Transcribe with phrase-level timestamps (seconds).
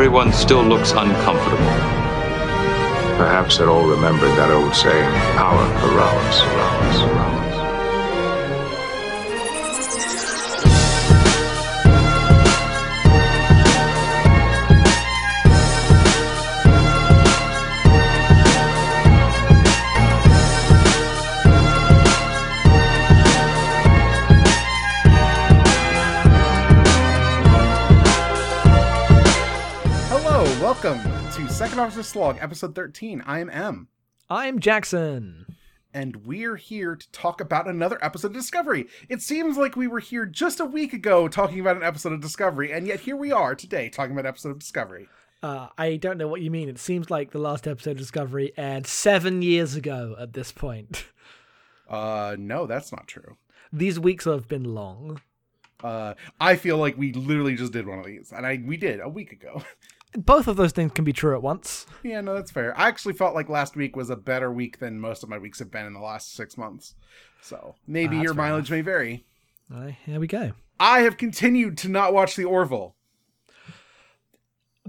[0.00, 1.58] everyone still looks uncomfortable.
[3.18, 6.40] Perhaps they're all remembered that old saying, power corrupts.
[6.40, 7.39] Hello,
[31.60, 33.22] Second Officer Slog, episode 13.
[33.26, 33.88] I am M,
[34.30, 35.44] I'm Jackson.
[35.92, 38.86] and we're here to talk about another episode of Discovery.
[39.10, 42.22] It seems like we were here just a week ago talking about an episode of
[42.22, 45.06] Discovery, and yet here we are today talking about an episode of Discovery.
[45.42, 46.70] Uh, I don't know what you mean.
[46.70, 51.04] It seems like the last episode of Discovery aired seven years ago at this point.
[51.90, 53.36] Uh, no, that's not true.
[53.72, 55.20] These weeks have been long.
[55.82, 59.00] Uh, I feel like we literally just did one of these, and I we did
[59.00, 59.64] a week ago.
[60.12, 61.86] Both of those things can be true at once.
[62.02, 62.76] yeah, no, that's fair.
[62.78, 65.58] I actually felt like last week was a better week than most of my weeks
[65.60, 66.94] have been in the last six months.
[67.42, 69.24] So maybe Ah, your fair mileage may vary.
[69.72, 70.52] Uh, here we go.
[70.80, 72.96] I have continued to not watch the Orville.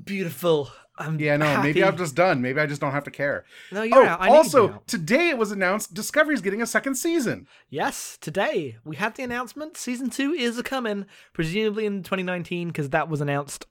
[0.04, 0.72] Beautiful.
[0.98, 1.84] I'm Yeah, no, maybe.
[1.84, 2.42] I'm just done.
[2.42, 3.46] Maybe I just don't have to care.
[3.72, 4.22] No, Oh, you're out.
[4.22, 7.48] I need to also, today it was announced Discovery's getting a second season.
[7.70, 9.78] Yes, today we had the announcement.
[9.78, 13.66] Season two is a coming, presumably in 2019, because that was announced.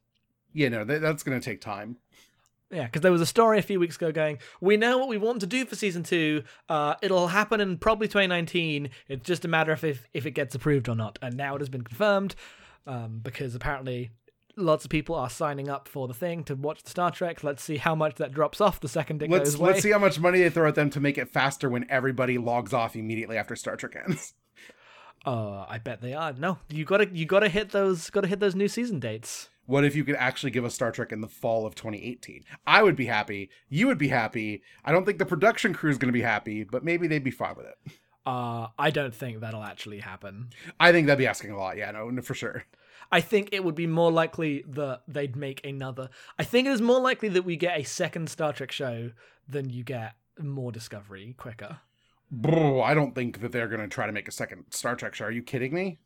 [0.52, 1.96] Yeah, know, that, that's going to take time.
[2.70, 5.18] Yeah, because there was a story a few weeks ago going, we know what we
[5.18, 6.44] want to do for season two.
[6.68, 8.90] Uh, it'll happen in probably 2019.
[9.08, 11.18] It's just a matter of if, if it gets approved or not.
[11.20, 12.36] And now it has been confirmed
[12.86, 14.10] um, because apparently
[14.56, 17.42] lots of people are signing up for the thing to watch the Star Trek.
[17.42, 19.70] Let's see how much that drops off the second it Let's goes away.
[19.70, 22.38] let's see how much money they throw at them to make it faster when everybody
[22.38, 24.34] logs off immediately after Star Trek ends.
[25.22, 26.32] Uh, I bet they are.
[26.32, 29.50] No, you gotta you gotta hit those gotta hit those new season dates.
[29.70, 32.42] What if you could actually give us Star Trek in the fall of 2018?
[32.66, 33.50] I would be happy.
[33.68, 34.64] You would be happy.
[34.84, 37.30] I don't think the production crew is going to be happy, but maybe they'd be
[37.30, 37.92] fine with it.
[38.26, 40.48] Uh, I don't think that'll actually happen.
[40.80, 41.76] I think that'd be asking a lot.
[41.76, 42.64] Yeah, no, no, for sure.
[43.12, 46.10] I think it would be more likely that they'd make another.
[46.36, 49.12] I think it is more likely that we get a second Star Trek show
[49.48, 51.78] than you get more Discovery quicker.
[52.28, 55.14] Bro, I don't think that they're going to try to make a second Star Trek
[55.14, 55.26] show.
[55.26, 56.00] Are you kidding me?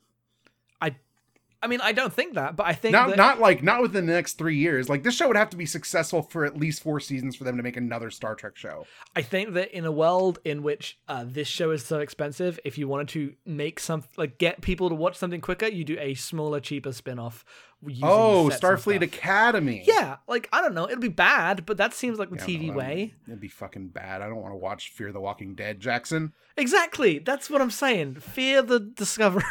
[1.64, 4.06] I, mean, I don't think that, but I think not that, not like not within
[4.06, 4.88] the next three years.
[4.88, 7.56] Like this show would have to be successful for at least four seasons for them
[7.56, 8.86] to make another Star Trek show.
[9.16, 12.78] I think that in a world in which uh, this show is so expensive, if
[12.78, 16.14] you wanted to make some like get people to watch something quicker, you do a
[16.14, 17.44] smaller, cheaper spin-off.
[17.86, 19.02] using Oh, Starfleet.
[19.02, 19.82] Academy.
[19.86, 22.74] Yeah, like I don't know, it'll be bad, but that seems like the Yeah, TV
[22.74, 23.14] way.
[23.26, 24.22] It'd be fucking bad.
[24.22, 26.32] I don't want to watch Fear the Walking Dead, Jackson.
[26.56, 27.18] Exactly.
[27.18, 28.16] That's what I'm saying.
[28.16, 29.42] Fear the discovery.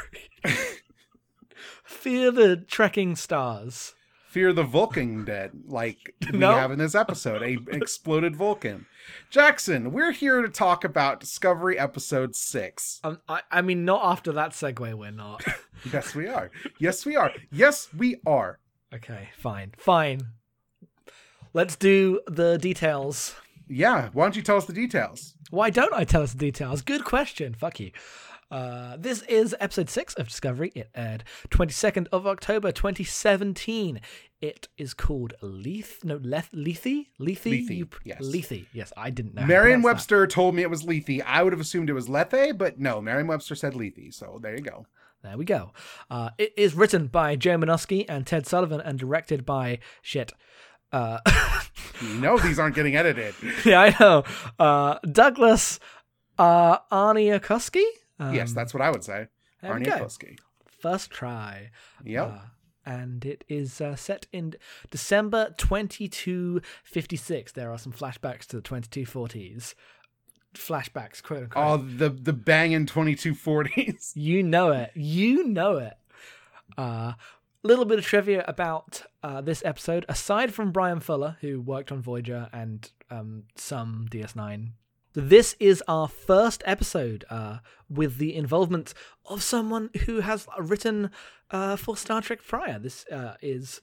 [1.93, 3.93] Fear the trekking stars.
[4.27, 8.87] Fear the Vulcan Dead, like we have in this episode, a exploded Vulcan.
[9.29, 12.99] Jackson, we're here to talk about Discovery Episode Six.
[13.03, 15.43] Um, I, I mean, not after that segue, we're not.
[15.91, 16.49] Yes, we are.
[16.79, 17.31] Yes, we are.
[17.51, 18.59] Yes, we are.
[18.93, 19.73] okay, fine.
[19.77, 20.21] Fine.
[21.53, 23.35] Let's do the details.
[23.67, 24.09] Yeah.
[24.13, 25.35] Why don't you tell us the details?
[25.51, 26.81] Why don't I tell us the details?
[26.81, 27.53] Good question.
[27.53, 27.91] Fuck you.
[28.53, 30.71] Uh, this is episode six of Discovery.
[30.75, 33.99] It aired 22nd of October 2017.
[34.41, 36.03] It is called Leith.
[36.03, 37.07] No, Leth, Lethe?
[37.19, 37.45] Lethe?
[37.45, 38.19] Lethe, You- yes.
[38.21, 38.65] Lethe.
[38.71, 39.45] Yes, I didn't know.
[39.45, 40.15] Merriam pronounce that.
[40.15, 41.21] Webster told me it was Lethe.
[41.25, 44.11] I would have assumed it was Lethe, but no, Merriam Webster said Lethe.
[44.13, 44.85] So there you go.
[45.23, 45.71] There we go.
[46.11, 50.31] Uh, it is written by Joe Menosky and Ted Sullivan and directed by shit.
[50.91, 51.19] Uh,
[52.01, 53.33] You know these aren't getting edited.
[53.65, 54.23] yeah, I know.
[54.59, 55.79] Uh, Douglas
[56.37, 57.83] uh, Aarniokoski?
[58.19, 59.27] Um, yes, that's what I would say.
[59.63, 60.37] Arnie.
[60.79, 61.69] First try.
[62.03, 62.27] Yep.
[62.27, 62.39] Uh,
[62.85, 64.55] and it is uh, set in
[64.91, 67.51] December 2256.
[67.53, 69.73] There are some flashbacks to the 2240s.
[70.53, 71.65] Flashbacks, quote unquote.
[71.65, 74.11] Oh, the the banging twenty two forties.
[74.15, 74.91] You know it.
[74.93, 75.93] You know it.
[76.77, 77.13] Uh,
[77.63, 80.05] little bit of trivia about uh, this episode.
[80.07, 84.73] Aside from Brian Fuller, who worked on Voyager and um, some DS9,
[85.13, 88.93] this is our first episode uh, with the involvement
[89.25, 91.11] of someone who has written
[91.51, 92.79] uh, for Star Trek prior.
[92.79, 93.81] This uh, is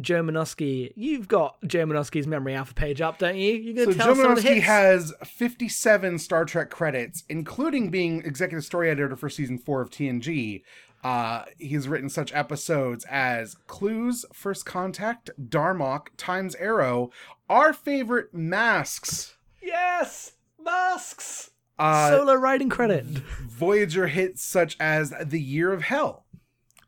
[0.00, 0.44] Joe.
[0.60, 3.54] You've got Joe Memory Alpha page up, don't you?
[3.54, 4.66] You're going to tell Joe us some of the hits.
[4.66, 9.90] has fifty seven Star Trek credits, including being executive story editor for season four of
[9.90, 10.62] TNG.
[11.02, 17.10] Uh, he's written such episodes as Clues, First Contact, Darmok, Times Arrow,
[17.48, 21.50] Our Favorite Masks, yes, masks.
[21.78, 23.04] uh, Solo writing credit.
[23.04, 26.26] Voyager hits such as The Year of Hell.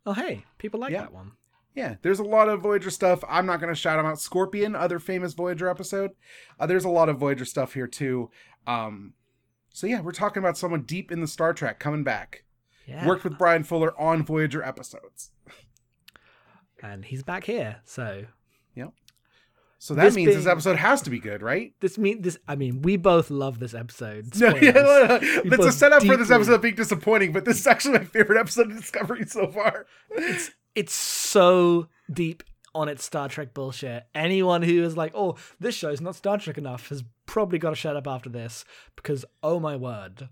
[0.07, 1.03] Oh, hey, people like Yeah.
[1.03, 1.33] that one.
[1.75, 3.25] yeah, there's a lot of Voyager stuff.
[3.29, 4.21] I'm not going to shout them out.
[4.21, 6.11] Scorpion, other famous Voyager episode.
[6.61, 8.31] Uh, there's a lot of Voyager stuff here too.
[8.67, 9.15] Um,
[9.71, 12.45] so yeah, we're talking about someone deep in the Star Trek coming back.
[12.87, 13.07] Yeah.
[13.07, 15.31] Worked with Brian Fuller on Voyager episodes.
[16.83, 17.77] and he's back here.
[17.85, 18.27] So
[19.79, 21.75] So that This means this episode has to be good, right?
[21.81, 22.39] this mean this.
[22.49, 24.33] I mean, we both love this episode.
[24.41, 24.75] No, yeah, Spoilers.
[24.75, 25.59] no, no.
[25.59, 28.39] We a setup for this deeply- episode being disappointing, but this is actually my favorite
[28.41, 29.87] episode of Discovery so far.
[30.11, 32.43] It's it's so deep
[32.75, 34.05] on its Star Trek bullshit.
[34.15, 37.77] Anyone who is like, "Oh, this show's not Star Trek enough," has probably got to
[37.77, 38.65] shut up after this
[38.97, 40.29] because, oh my word,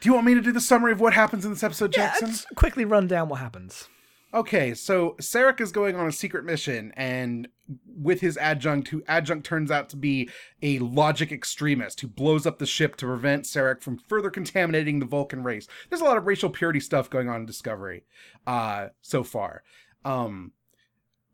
[0.00, 2.08] Do you want me to do the summary of what happens in this episode, yeah.
[2.08, 2.28] Jackson?
[2.28, 3.88] Let's quickly run down what happens.
[4.36, 7.48] Okay, so Sarek is going on a secret mission, and
[7.86, 10.28] with his adjunct, who adjunct turns out to be
[10.60, 15.06] a logic extremist who blows up the ship to prevent Sarek from further contaminating the
[15.06, 15.66] Vulcan race.
[15.88, 18.04] There's a lot of racial purity stuff going on in Discovery
[18.46, 19.62] uh, so far.
[20.04, 20.52] Um,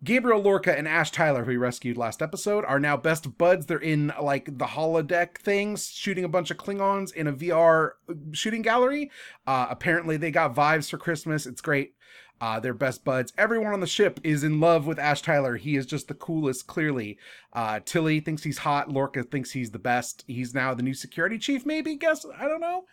[0.04, 3.66] Gabriel Lorca and Ash Tyler, who we rescued last episode, are now best buds.
[3.66, 7.90] They're in like the holodeck things, shooting a bunch of Klingons in a VR
[8.31, 9.10] shooting gallery.
[9.44, 11.46] Uh, apparently, they got vibes for Christmas.
[11.46, 11.94] It's great.
[12.43, 13.33] Uh, they're best buds.
[13.39, 15.55] Everyone on the ship is in love with Ash Tyler.
[15.56, 17.17] He is just the coolest, clearly.
[17.53, 18.91] Uh, Tilly thinks he's hot.
[18.91, 20.25] Lorca thinks he's the best.
[20.27, 21.94] He's now the new security chief, maybe?
[21.94, 22.27] Guess?
[22.37, 22.85] I don't know.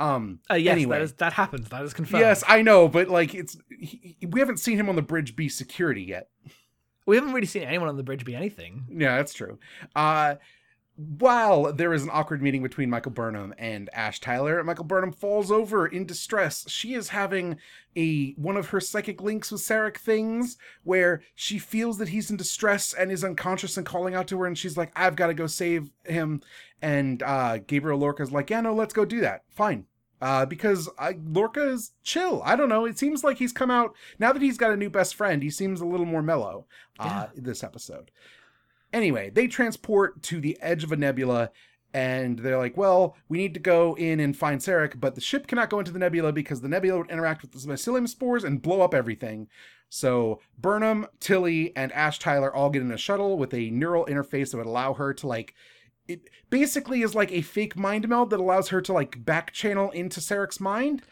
[0.00, 0.96] Um, Uh, yes, anyway.
[0.98, 1.68] that, is, that happens.
[1.68, 2.20] That is confirmed.
[2.20, 5.48] yes, I know, but like, it's he, we haven't seen him on the bridge be
[5.48, 6.28] security yet.
[7.06, 8.86] we haven't really seen anyone on the bridge be anything.
[8.90, 9.60] Yeah, that's true.
[9.94, 10.34] Uh,
[10.96, 15.50] while there is an awkward meeting between Michael Burnham and Ash Tyler, Michael Burnham falls
[15.50, 16.64] over in distress.
[16.68, 17.58] She is having
[17.94, 22.38] a one of her psychic links with Sarek things where she feels that he's in
[22.38, 25.34] distress and is unconscious and calling out to her, and she's like, "I've got to
[25.34, 26.40] go save him."
[26.80, 29.42] And uh, Gabriel Lorca's like, "Yeah, no, let's go do that.
[29.50, 29.84] Fine."
[30.22, 32.40] Uh, because uh, Lorca is chill.
[32.42, 32.86] I don't know.
[32.86, 35.42] It seems like he's come out now that he's got a new best friend.
[35.42, 36.64] He seems a little more mellow
[36.98, 38.10] uh, this episode.
[38.92, 41.50] Anyway, they transport to the edge of a nebula
[41.92, 45.46] and they're like, well, we need to go in and find Sarek, but the ship
[45.46, 48.60] cannot go into the nebula because the nebula would interact with the mycelium spores and
[48.60, 49.48] blow up everything.
[49.88, 54.50] So Burnham, Tilly, and Ash Tyler all get in a shuttle with a neural interface
[54.50, 55.54] that would allow her to like
[56.08, 59.90] it basically is like a fake mind meld that allows her to like back channel
[59.90, 61.02] into Sarek's mind.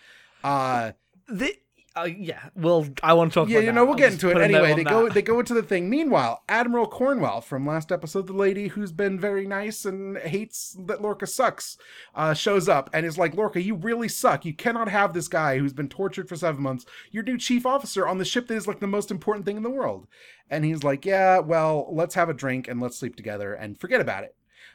[0.42, 0.92] Uh
[1.28, 1.54] The,
[1.96, 3.72] uh, yeah, well, I want to talk yeah, you that.
[3.72, 4.74] know, we'll I'll get into it put a note anyway.
[4.74, 5.14] They go, that.
[5.14, 5.88] they go into the thing.
[5.88, 11.00] Meanwhile, Admiral Cornwell from last episode, the lady who's been very nice and hates that
[11.00, 11.78] Lorca sucks,
[12.16, 14.44] uh, shows up and is like, "Lorca, you really suck.
[14.44, 18.08] You cannot have this guy who's been tortured for seven months, your new chief officer
[18.08, 20.08] on the ship that is like the most important thing in the world."
[20.50, 24.00] And he's like, "Yeah, well, let's have a drink and let's sleep together and forget
[24.00, 24.34] about it."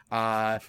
[0.10, 0.60] Uh,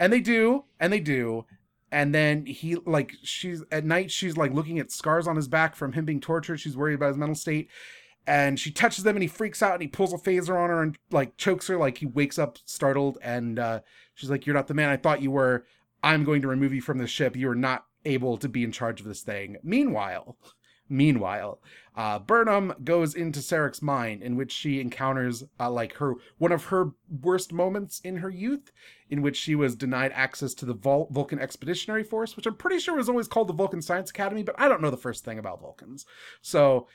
[0.00, 1.44] and they do, and they do,
[1.92, 5.74] and then he like she's at night she's like looking at scars on his back
[5.74, 6.58] from him being tortured.
[6.58, 7.68] She's worried about his mental state.
[8.26, 10.82] And she touches them and he freaks out and he pulls a phaser on her
[10.82, 11.76] and like chokes her.
[11.76, 13.80] Like he wakes up startled and uh
[14.14, 15.64] she's like you're not the man i thought you were.
[16.02, 17.36] I'm going to remove you from the ship.
[17.36, 19.56] You are not able to be in charge of this thing.
[19.62, 20.36] Meanwhile
[20.90, 21.60] meanwhile
[21.96, 26.64] uh burnham goes into sarek's mind in which she encounters uh, like her one of
[26.64, 26.90] her
[27.22, 28.70] worst moments in her youth
[29.10, 32.78] in which she was denied access to the Vul- Vulcan Expeditionary Force, which I'm pretty
[32.78, 35.38] sure was always called the Vulcan Science Academy, but I don't know the first thing
[35.38, 36.06] about Vulcans.
[36.40, 36.86] So,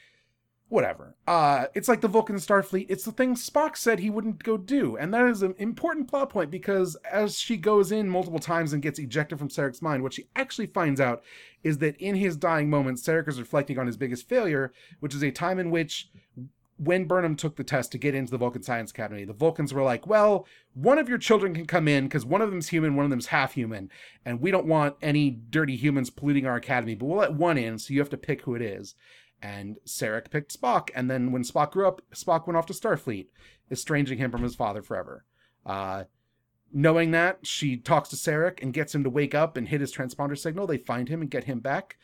[0.68, 1.16] whatever.
[1.28, 2.88] Uh, it's like the Vulcan Starfleet.
[2.90, 4.98] It's the thing Spock said he wouldn't go do.
[4.98, 8.82] And that is an important plot point because as she goes in multiple times and
[8.82, 11.24] gets ejected from Sarek's mind, what she actually finds out
[11.64, 15.24] is that in his dying moments, Sarek is reflecting on his biggest failure, which is
[15.24, 16.10] a time in which
[16.78, 19.84] when Burnham took the test to get into the Vulcan Science Academy, the Vulcans were
[19.84, 23.06] like, well, one of your children can come in because one of them's human, one
[23.06, 23.90] of them's half human,
[24.26, 27.80] and we don't want any dirty humans polluting our academy, but we'll let one in,
[27.80, 28.96] so you have to pick who it is.
[29.42, 33.28] And Sarek picked Spock, and then when Spock grew up, Spock went off to Starfleet,
[33.70, 35.26] estranging him from his father forever.
[35.66, 36.06] Uh,
[36.74, 39.94] knowing that, she talks to Sarek and gets him to wake up and hit his
[39.94, 40.68] transponder signal.
[40.68, 41.98] They find him and get him back.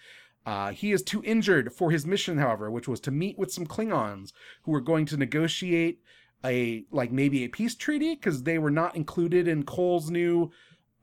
[0.45, 3.67] Uh, he is too injured for his mission, however, which was to meet with some
[3.67, 4.31] Klingons
[4.63, 5.99] who were going to negotiate
[6.43, 10.51] a like maybe a peace treaty because they were not included in Kol's new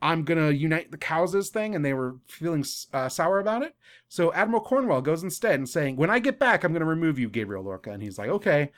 [0.01, 3.75] "I'm gonna unite the Cowses" thing, and they were feeling uh, sour about it.
[4.09, 7.29] So Admiral Cornwell goes instead and saying, "When I get back, I'm gonna remove you,
[7.29, 8.71] Gabriel Lorca," and he's like, "Okay."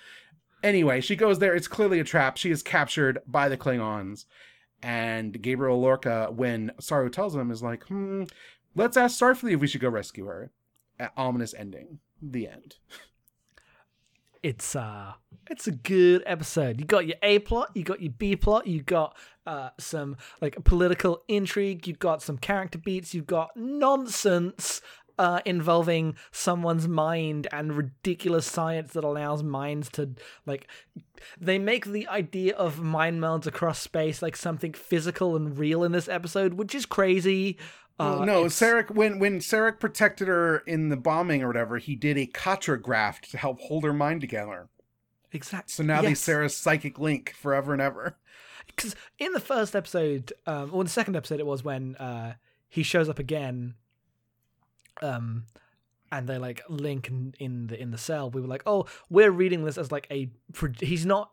[0.63, 1.55] Anyway, she goes there.
[1.55, 2.37] It's clearly a trap.
[2.37, 4.27] She is captured by the Klingons.
[4.83, 8.25] And Gabriel Lorca, when Saru tells him, is like, hmm,
[8.75, 10.51] let's ask Starfleet if we should go rescue her.
[10.99, 11.99] A- ominous ending.
[12.21, 12.77] The end.
[14.43, 15.13] it's uh
[15.51, 16.81] it's a good episode.
[16.81, 19.17] You got your A plot, you got your B plot, you got
[19.47, 24.81] uh some like political intrigue, You've got some character beats, you've got nonsense.
[25.19, 30.09] uh, involving someone's mind and ridiculous science that allows minds to
[30.47, 30.67] like.
[31.39, 35.93] They make the idea of mind melds across space like something physical and real in
[35.93, 37.59] this episode, which is crazy.
[38.01, 41.95] Uh, no, it's- Sarek when when Sarek protected her in the bombing or whatever, he
[41.95, 44.69] did a Katra graft to help hold her mind together.
[45.33, 45.71] exactly.
[45.73, 46.21] So now they yes.
[46.21, 48.17] Sarah's psychic link forever and ever.
[48.67, 52.35] because in the first episode, um, or the second episode, it was when uh,
[52.69, 53.75] he shows up again,
[55.03, 55.45] um,
[56.13, 58.31] and they like link in, in the in the cell.
[58.31, 60.31] We were like, oh, we're reading this as like a.
[60.81, 61.33] He's not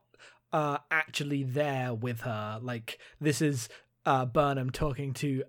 [0.53, 2.59] uh, actually there with her.
[2.62, 3.69] Like this is
[4.05, 5.43] uh, Burnham talking to.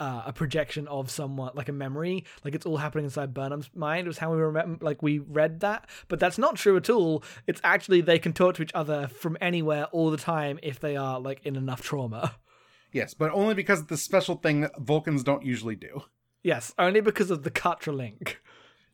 [0.00, 4.06] Uh, a projection of someone like a memory like it's all happening inside burnham's mind
[4.08, 7.60] was how we remember like we read that but that's not true at all it's
[7.62, 11.20] actually they can talk to each other from anywhere all the time if they are
[11.20, 12.34] like in enough trauma
[12.92, 16.02] Yes, but only because of the special thing that Vulcans don't usually do.
[16.42, 18.40] yes only because of the Katra link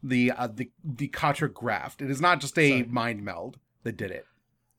[0.03, 2.01] The uh, the the Katra graft.
[2.03, 2.83] It is not just a Sorry.
[2.85, 4.27] mind meld that did it.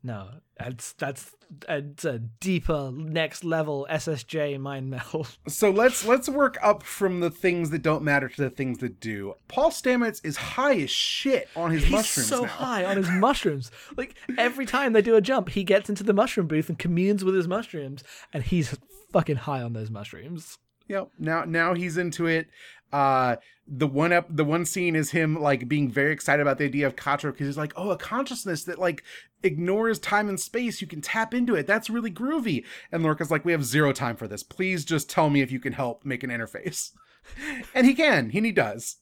[0.04, 1.36] No that's that's
[1.68, 7.30] it's a deeper next level ssj mind meld So let's let's work up from the
[7.30, 9.36] things that don't matter to the things that do.
[9.48, 12.48] Paul Stamets is high as shit on his he's mushrooms so now.
[12.48, 16.14] high on his mushrooms like every time they do a jump he gets into the
[16.14, 18.04] mushroom booth and communes with his mushrooms
[18.34, 18.78] and he's
[19.12, 20.58] fucking high on those mushrooms
[20.92, 21.10] Yep.
[21.18, 22.50] Now now he's into it.
[22.92, 26.66] Uh the one up the one scene is him like being very excited about the
[26.66, 29.02] idea of Katra because he's like, oh, a consciousness that like
[29.42, 30.82] ignores time and space.
[30.82, 31.66] You can tap into it.
[31.66, 32.66] That's really groovy.
[32.92, 34.44] And Lorca's like, we have zero time for this.
[34.44, 36.92] Please just tell me if you can help make an interface.
[37.74, 38.98] and he can, and he does.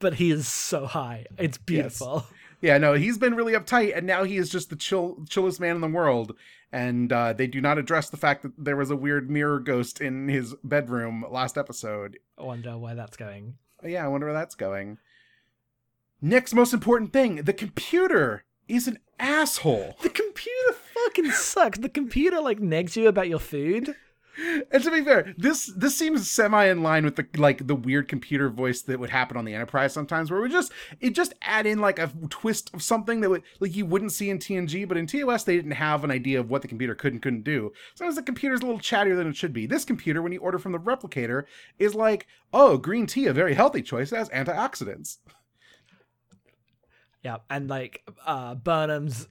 [0.00, 2.26] but he is so high it's beautiful
[2.60, 5.76] Yeah, no, he's been really uptight, and now he is just the chill, chillest man
[5.76, 6.34] in the world.
[6.70, 10.00] And uh, they do not address the fact that there was a weird mirror ghost
[10.00, 12.18] in his bedroom last episode.
[12.36, 14.98] i wonder where that's going Yeah, I wonder where that's going.
[16.20, 19.96] Next most important thing the computer is an asshole.
[20.02, 21.78] The computer fucking sucks.
[21.78, 23.94] The computer like negs you about your food.
[24.38, 28.08] And to be fair, this this seems semi in line with the like the weird
[28.08, 31.66] computer voice that would happen on the Enterprise sometimes, where we just it just add
[31.66, 34.96] in like a twist of something that would like you wouldn't see in TNG, but
[34.96, 37.72] in TOS they didn't have an idea of what the computer could and couldn't do.
[37.94, 39.66] Sometimes the computer's a little chattier than it should be.
[39.66, 41.44] This computer, when you order from the replicator,
[41.78, 45.18] is like, oh, green tea, a very healthy choice, it has antioxidants.
[47.24, 49.28] Yeah, and like uh Burnham's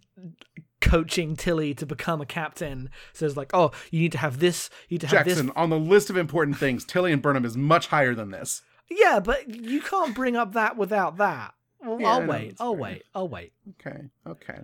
[0.88, 4.96] coaching Tilly to become a captain says like, "Oh, you need to have this, you
[4.96, 7.58] need to have Jackson, this." on the list of important things, Tilly and Burnham is
[7.58, 8.62] much higher than this.
[8.90, 11.54] Yeah, but you can't bring up that without that.
[11.82, 12.56] Well, Yeah, I'll wait.
[12.60, 12.82] I'll fair.
[12.82, 13.04] wait.
[13.14, 13.54] I'll wait.
[13.80, 14.60] Okay, okay.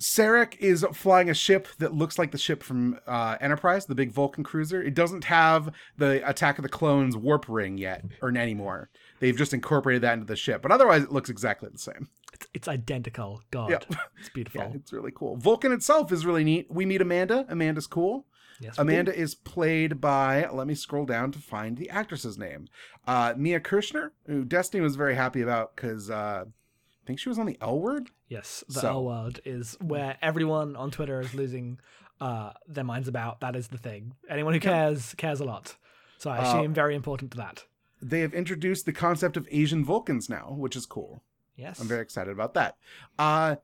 [0.00, 4.10] Sarek is flying a ship that looks like the ship from uh, Enterprise, the big
[4.10, 4.82] Vulcan cruiser.
[4.82, 8.90] It doesn't have the Attack of the Clones warp ring yet, or anymore.
[9.20, 12.08] They've just incorporated that into the ship, but otherwise it looks exactly the same.
[12.34, 13.42] It's, it's identical.
[13.50, 13.86] God,
[14.18, 14.60] it's beautiful.
[14.60, 15.36] Yeah, it's really cool.
[15.36, 16.66] Vulcan itself is really neat.
[16.70, 17.46] We meet Amanda.
[17.48, 18.26] Amanda's cool.
[18.60, 22.68] Yes, Amanda is played by, let me scroll down to find the actress's name.
[23.06, 27.38] Uh, Mia Kirshner, who Destiny was very happy about because uh, I think she was
[27.38, 28.10] on the L word.
[28.28, 31.78] Yes, the So- L word is where everyone on Twitter is losing
[32.20, 33.40] uh their minds about.
[33.40, 34.14] That is the thing.
[34.30, 35.76] Anyone who cares cares a lot.
[36.18, 37.64] So I Uh, assume very important to that.
[38.00, 41.24] They have introduced the concept of Asian Vulcans now, which is cool.
[41.56, 42.76] Yes, I'm very excited about that.
[43.18, 43.56] Uh,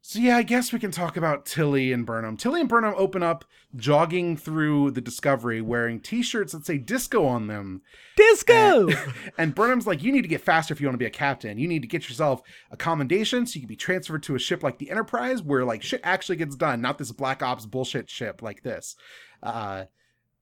[0.00, 2.36] so yeah, I guess we can talk about Tilly and Burnham.
[2.36, 3.44] Tilly and Burnham open up
[3.76, 7.82] jogging through the Discovery wearing t-shirts that say disco on them.
[8.16, 8.88] disco.
[9.36, 11.58] And Burnham's like, you need to get faster if you want to be a captain.
[11.58, 14.62] You need to get yourself a commendation so you can be transferred to a ship
[14.62, 18.40] like the Enterprise where like shit actually gets done, not this Black Ops bullshit ship
[18.40, 18.96] like this.
[19.42, 19.84] Uh,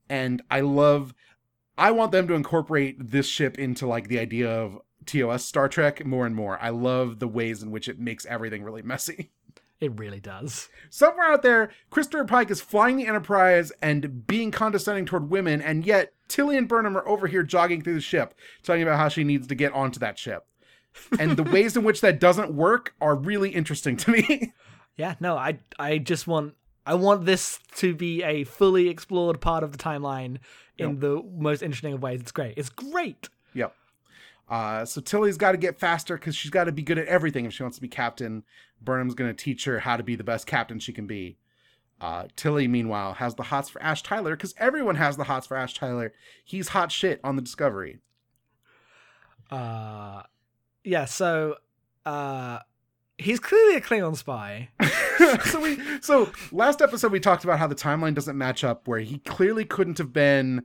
[0.08, 1.12] and I love,
[1.76, 6.04] I want them to incorporate this ship into like the idea of TOS Star Trek
[6.04, 6.58] more and more.
[6.60, 9.30] I love the ways in which it makes everything really messy.
[9.80, 10.68] it really does.
[10.90, 15.84] Somewhere out there, Christopher Pike is flying the Enterprise and being condescending toward women, and
[15.86, 19.22] yet Tilly and Burnham are over here jogging through the ship, talking about how she
[19.24, 20.46] needs to get onto that ship.
[21.18, 24.52] And the ways in which that doesn't work are really interesting to me.
[24.96, 26.54] Yeah, no, I I just want
[26.86, 30.38] I want this to be a fully explored part of the timeline
[30.78, 31.00] in Yep.
[31.00, 32.20] the most interesting of ways.
[32.22, 32.54] It's great.
[32.56, 33.28] It's great.
[33.52, 33.74] yep.
[34.48, 37.46] Uh, so Tilly's got to get faster because she's got to be good at everything
[37.46, 38.44] if she wants to be captain.
[38.80, 41.36] Burnham's going to teach her how to be the best captain she can be.
[42.00, 45.56] Uh, Tilly, meanwhile, has the hots for Ash Tyler because everyone has the hots for
[45.56, 46.12] Ash Tyler.
[46.44, 47.98] He's hot shit on the Discovery.
[49.50, 50.22] Uh
[50.84, 51.56] yeah, so
[52.04, 52.58] uh
[53.18, 54.70] he's clearly a Klingon spy.
[55.44, 59.00] so we so last episode we talked about how the timeline doesn't match up where
[59.00, 60.64] he clearly couldn't have been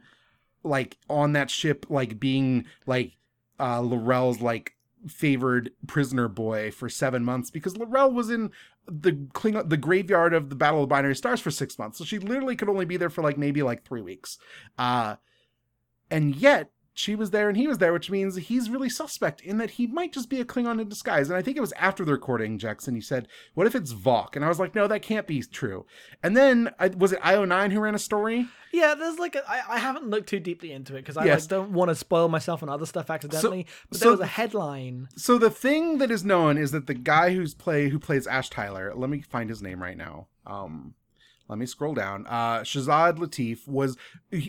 [0.64, 3.14] like on that ship like being like
[3.62, 4.76] uh, L'Rell's like
[5.08, 8.52] favored prisoner boy for seven months because L'Rell was in
[8.88, 12.20] the Klingon, the graveyard of the Battle of Binary Stars for six months, so she
[12.20, 14.38] literally could only be there for like maybe like three weeks.
[14.78, 15.16] Uh,
[16.10, 19.58] and yet she was there and he was there, which means he's really suspect in
[19.58, 21.30] that he might just be a Klingon in disguise.
[21.30, 24.36] And I think it was after the recording, Jackson, he said, What if it's Voq?
[24.36, 25.86] And I was like, No, that can't be true.
[26.22, 28.48] And then I, was it IO9 who ran a story?
[28.74, 31.44] Yeah, there's like a, I, I haven't looked too deeply into it because I Yes.
[31.44, 33.68] like, don't want to spoil myself on other stuff accidentally.
[33.90, 35.08] but so- there was a headline.
[35.16, 38.50] So the thing that is known is that the guy who's play who plays Ash
[38.50, 40.28] Tyler, let me find his name right now.
[40.46, 40.96] Um
[41.52, 42.26] let me scroll down.
[42.28, 43.98] Uh Shazad Latif was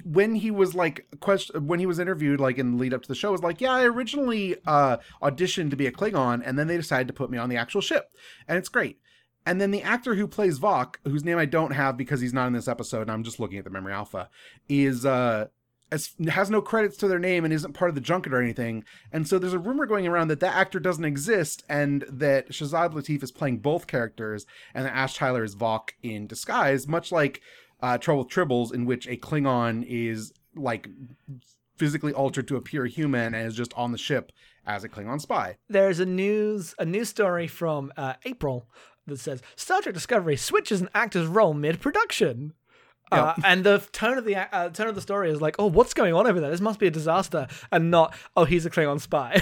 [0.05, 3.09] when he was like question when he was interviewed like in the lead up to
[3.09, 6.69] the show was like, "Yeah, I originally uh auditioned to be a Klingon and then
[6.69, 8.13] they decided to put me on the actual ship."
[8.47, 9.01] And it's great.
[9.45, 12.47] And then the actor who plays Voq, whose name I don't have because he's not
[12.47, 14.31] in this episode and I'm just looking at the memory alpha,
[14.69, 15.49] is uh
[15.93, 18.83] as, has no credits to their name and isn't part of the junket or anything.
[19.13, 22.95] And so there's a rumor going around that that actor doesn't exist and that Shazad
[22.95, 27.43] Latif is playing both characters and that Ash Tyler is Voq in disguise, much like
[27.83, 30.89] uh, Trouble with Tribbles, in which a Klingon is like
[31.77, 34.33] physically altered to appear human and is just on the ship
[34.67, 35.57] as a Klingon spy.
[35.69, 38.69] There's a news a news story from uh, April
[39.07, 41.81] that says Star Trek Discovery switches an actor's role mid
[43.13, 45.95] Uh, and the tone of the uh, tone of the story is like, oh, what's
[45.95, 46.51] going on over there?
[46.51, 49.41] This must be a disaster, and not, oh, he's a Klingon spy.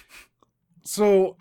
[0.82, 1.36] so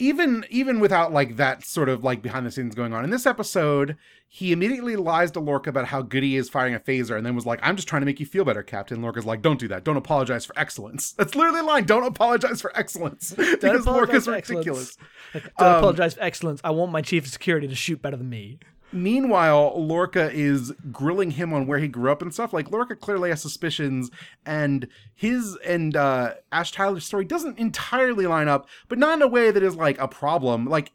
[0.00, 3.26] even even without like that sort of like behind the scenes going on in this
[3.26, 7.24] episode he immediately lies to lorca about how good he is firing a phaser and
[7.24, 9.60] then was like i'm just trying to make you feel better captain lorca's like don't
[9.60, 13.86] do that don't apologize for excellence that's literally line don't apologize for excellence Don't because
[13.86, 14.96] lorca's ridiculous
[15.34, 15.54] excellence.
[15.58, 16.60] Don't apologize for excellence.
[16.64, 18.58] I want my chief of security to shoot better than me.
[18.92, 22.52] Meanwhile, Lorca is grilling him on where he grew up and stuff.
[22.52, 24.10] Like Lorca clearly has suspicions,
[24.44, 29.28] and his and uh, Ash Tyler's story doesn't entirely line up, but not in a
[29.28, 30.66] way that is like a problem.
[30.66, 30.92] Like,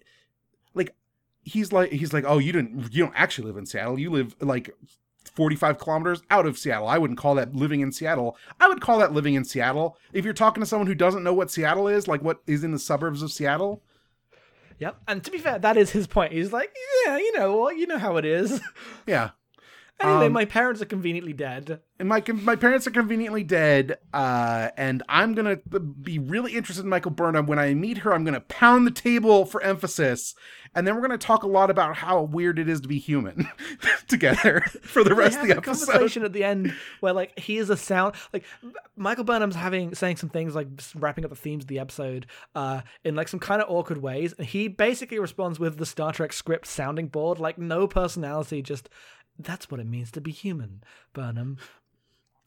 [0.74, 0.94] like
[1.44, 3.98] he's like he's like, oh, you didn't you don't actually live in Seattle.
[3.98, 4.76] You live like
[5.34, 6.88] 45 kilometers out of Seattle.
[6.88, 8.38] I wouldn't call that living in Seattle.
[8.60, 9.98] I would call that living in Seattle.
[10.14, 12.72] If you're talking to someone who doesn't know what Seattle is, like what is in
[12.72, 13.82] the suburbs of Seattle,
[14.80, 15.02] Yep.
[15.08, 16.34] And to be fair, that is his point.
[16.34, 16.74] He's like,
[17.06, 18.62] yeah, you know what, you know how it is.
[19.08, 19.32] yeah.
[20.00, 21.80] Anyway, Um, my parents are conveniently dead.
[22.00, 25.56] and my my parents are conveniently dead uh and i'm gonna
[26.02, 29.46] be really interested in michael burnham when i meet her i'm gonna pound the table
[29.46, 30.36] for emphasis
[30.76, 33.48] and then we're gonna talk a lot about how weird it is to be human
[34.10, 37.70] together for the rest of the episode conversation at the end where like he is
[37.70, 38.44] a sound like
[38.98, 42.82] Michael Burnham's having saying some things like wrapping up the themes of the episode uh
[43.06, 46.34] in like some kind of awkward ways and he basically responds with the Star Trek
[46.34, 48.90] script sounding board like no personality just
[49.38, 51.58] that's what it means to be human Burnham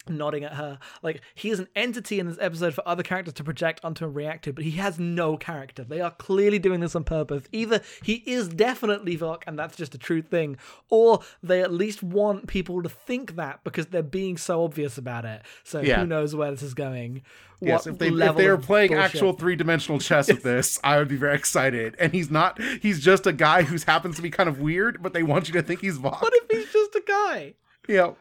[0.09, 3.43] nodding at her like he is an entity in this episode for other characters to
[3.43, 6.95] project onto and react to but he has no character they are clearly doing this
[6.95, 10.57] on purpose either he is definitely Voq and that's just a true thing
[10.89, 15.25] or they at least want people to think that because they're being so obvious about
[15.25, 15.99] it so Yeah.
[16.01, 17.21] who knows where this is going
[17.61, 19.03] Yes, What if they if they are playing bullshit.
[19.15, 21.93] actual three dimensional chess with this, I would be very excited.
[21.99, 25.11] And he's not; he's just a guy who happens to be kind of weird, but
[25.11, 26.21] they want you to think he's Voq.
[26.21, 27.55] what if he's just a guy
[27.89, 28.11] Yeah.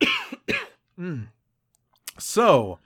[2.18, 2.78] So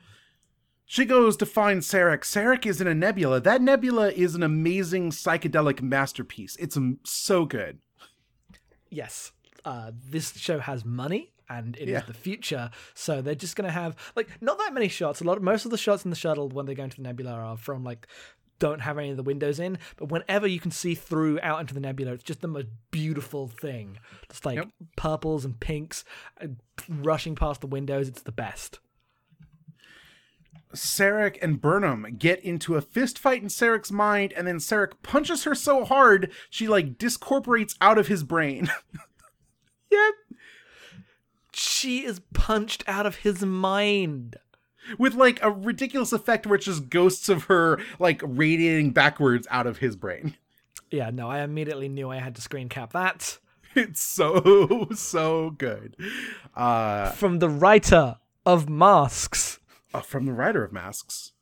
[0.84, 2.22] she goes to find Sarek.
[2.22, 3.40] Sarek is in a nebula.
[3.40, 6.56] That nebula is an amazing psychedelic masterpiece.
[6.56, 7.78] It's um, so good.
[8.90, 9.32] yes
[9.64, 12.00] uh this show has money and it is Yeah.
[12.00, 15.42] the future so they're just gonna have like not that many shots a lot of
[15.42, 17.84] most of the shots in the shuttle when they go into the nebula are from
[17.84, 18.06] like
[18.60, 21.74] don't have any of the windows in but whenever you can see through out into
[21.74, 23.98] the nebula it's just the most beautiful thing
[24.30, 24.68] just like Yep.
[24.96, 26.04] purples and pinks
[26.88, 28.78] rushing past the windows it's the best
[30.72, 35.42] Sarek and Burnham get into a fist fight in Sarek's mind, and then Sarek punches
[35.42, 38.70] her so hard she like discorporates out of his brain.
[39.90, 40.14] yep
[41.52, 44.36] she is punched out of his mind
[44.98, 49.66] With like a ridiculous effect where it's just ghosts of her like radiating backwards out
[49.66, 50.36] of his brain.
[50.90, 53.38] yeah no i immediately knew i had to screen cap that
[53.76, 55.94] It's so so good.
[56.56, 59.60] Uh from the writer of masks
[59.94, 61.32] uh, from the writer of Masks.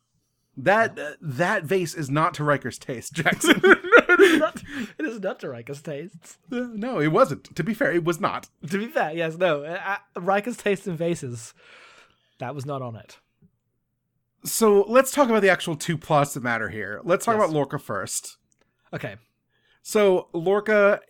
[0.57, 3.61] That uh, that vase is not to Riker's taste, Jackson.
[4.39, 4.63] not,
[4.99, 6.39] it is not to Riker's tastes.
[6.51, 7.55] no, it wasn't.
[7.55, 8.49] To be fair, it was not.
[8.69, 9.63] To be fair, yes, no.
[9.63, 11.55] Uh, uh, Riker's taste in vases,
[12.41, 13.19] that was not on it.
[14.45, 17.01] So let's talk about the actual two plots that matter here.
[17.05, 17.45] Let's talk Yes.
[17.45, 18.37] about Lorca first.
[18.93, 19.17] Okay.
[19.83, 21.01] So Lorca,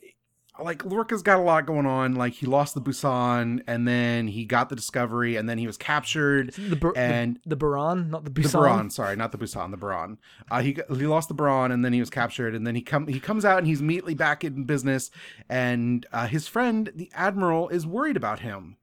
[0.61, 2.15] like Lorca's got a lot going on.
[2.15, 5.77] Like he lost the Busan, and then he got the Discovery, and then he was
[5.77, 6.53] captured.
[6.55, 8.53] The, Bur- and the, the Buran, not the the Busan.
[8.63, 10.17] Buran, sorry, not the Busan, the Buran.
[10.51, 13.07] Uh, he he lost the Buran, and then he was captured, and then he come
[13.09, 15.11] he comes out, and he's immediately back in business,
[15.51, 18.78] and uh, his friend the Admiral is worried about him.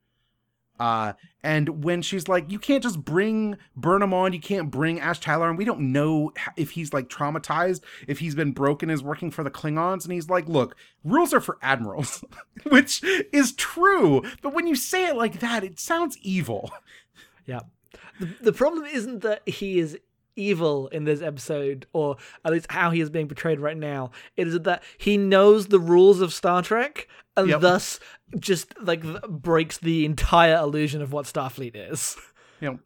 [0.79, 5.19] Uh, and when she's like, you can't just bring Burnham on, you can't bring Ash
[5.19, 9.31] Tyler and We don't know if he's like traumatized, if he's been broken, is working
[9.31, 10.03] for the Klingons.
[10.03, 12.23] And he's like, look, rules are for admirals,
[12.69, 14.23] which is true.
[14.41, 16.71] But when you say it like that, it sounds evil.
[17.45, 17.61] Yeah.
[18.19, 19.97] The, the problem isn't that he is
[20.35, 24.11] evil in this episode, or at least how he is being portrayed right now.
[24.35, 27.61] It is that he knows the rules of Star Trek and Yep.
[27.61, 27.99] thus
[28.39, 32.15] just like breaks the entire illusion of what Starfleet is.
[32.61, 32.79] know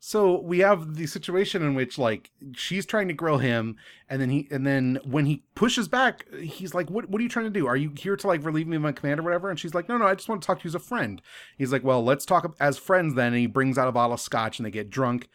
[0.00, 3.76] so we have the situation in which like she's trying to grill him
[4.08, 7.28] and then he and then when he pushes back he's like what what are you
[7.28, 9.50] trying to do are you here to like relieve me of my command or whatever
[9.50, 11.20] and she's like no no i just want to talk to you as a friend
[11.56, 14.20] he's like well let's talk as friends then and he brings out a bottle of
[14.20, 15.28] scotch and they get drunk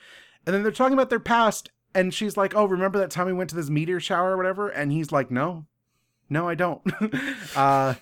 [0.45, 3.33] and then they're talking about their past and she's like oh remember that time we
[3.33, 5.65] went to this meteor shower or whatever and he's like no
[6.29, 6.81] no i don't
[7.55, 7.93] uh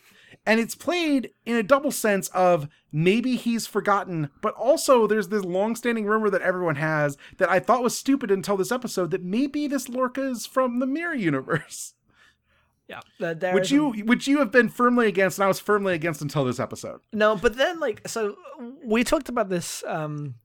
[0.45, 5.45] and it's played in a double sense of maybe he's forgotten, but also there's this
[5.45, 9.67] long-standing rumor that everyone has that I thought was stupid until this episode that maybe
[9.67, 11.93] this Lorca is from the Mirror Universe,
[12.87, 12.99] Yeah.
[13.53, 16.59] Which you which you have been firmly against, and I was firmly against until this
[16.59, 16.99] episode.
[17.13, 18.35] No, but then like so
[18.83, 20.35] we talked about this um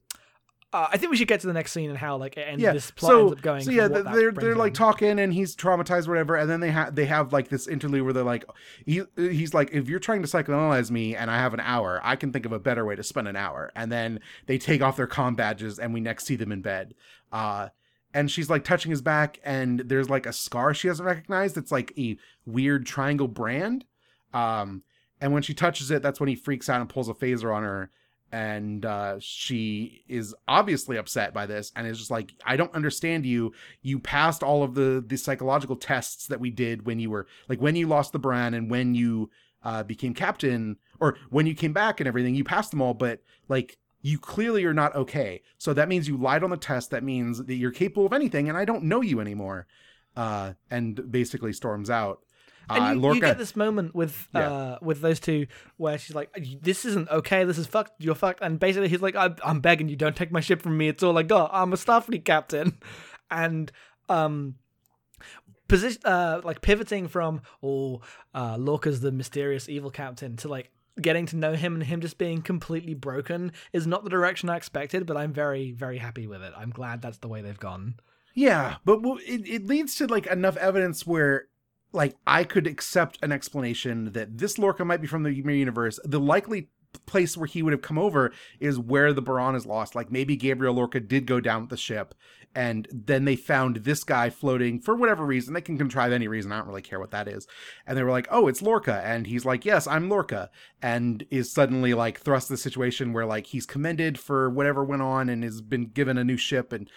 [0.76, 2.74] uh, I think we should get to the next scene and how like and Yeah,
[2.74, 3.62] this plot so ends up going.
[3.62, 6.60] so yeah, what th- that they're they're like talking, and he's traumatized, whatever, and then
[6.60, 8.44] they have they have like this interlude where they're like,
[8.84, 12.14] he he's like, if you're trying to psychoanalyze me and I have an hour, I
[12.16, 14.96] can think of a better way to spend an hour, and then they take off
[14.98, 16.94] their com badges, and we next see them in bed,
[17.32, 17.68] uh.
[18.14, 21.52] And she's like touching his back, and there's like a scar she doesn't recognize.
[21.52, 23.84] That's like a weird triangle brand.
[24.32, 24.84] Um,
[25.20, 27.62] and when she touches it, that's when he freaks out and pulls a phaser on
[27.62, 27.90] her
[28.32, 33.24] and uh, she is obviously upset by this and is just like i don't understand
[33.24, 33.52] you.
[33.82, 37.60] You passed all of the the psychological tests that we did when you were like
[37.60, 39.30] when you lost the brand and when you
[39.62, 43.20] uh, became captain or when you came back and everything you passed them all but
[43.48, 45.42] like you clearly are not okay.
[45.58, 46.90] So that means you lied on the test.
[46.90, 49.66] That means that you're capable of anything and i don't know you anymore.
[50.16, 52.20] Uh, and basically storms out
[52.68, 54.50] And uh, you, Lorca, you get this moment with Yeah.
[54.50, 57.44] uh with those two where she's like, "This isn't okay.
[57.44, 57.92] This is fucked.
[57.98, 60.76] You're fucked." And basically, he's like, "I'm, I'm begging you, don't take my ship from
[60.76, 60.88] me.
[60.88, 61.50] It's all I got.
[61.52, 62.78] I'm a Starfleet captain."
[63.28, 63.72] And
[64.08, 64.54] um,
[65.68, 68.00] position uh like pivoting from oh
[68.34, 72.18] uh Lorca's the mysterious evil captain to like getting to know him and him just
[72.18, 76.42] being completely broken is not the direction I expected, but I'm very very happy with
[76.42, 76.52] it.
[76.56, 77.96] I'm glad that's the way they've gone.
[78.34, 81.48] Yeah, but it, it leads to like enough evidence where
[81.92, 85.98] like I could accept an explanation that this Lorca might be from the Mirror universe.
[86.04, 86.68] The likely
[87.04, 89.94] place where he would have come over is where the Buran is lost.
[89.94, 92.14] Like maybe Gabriel Lorca did go down with the ship
[92.54, 95.52] and then they found this guy floating for whatever reason.
[95.52, 96.52] They can contrive any reason.
[96.52, 97.46] I don't really care what that is.
[97.86, 101.52] And they were like, "Oh, it's Lorca." And he's like, "Yes, I'm Lorca." And is
[101.52, 105.60] suddenly like thrust the situation where like he's commended for whatever went on and has
[105.60, 106.90] been given a new ship and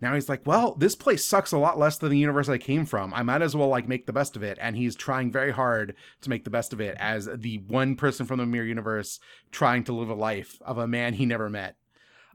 [0.00, 2.84] now he's like, well, this place sucks a lot less than the universe I came
[2.84, 3.14] from.
[3.14, 4.58] I might as well like make the best of it.
[4.60, 8.26] And he's trying very hard to make the best of it as the one person
[8.26, 11.76] from the mirror universe trying to live a life of a man he never met.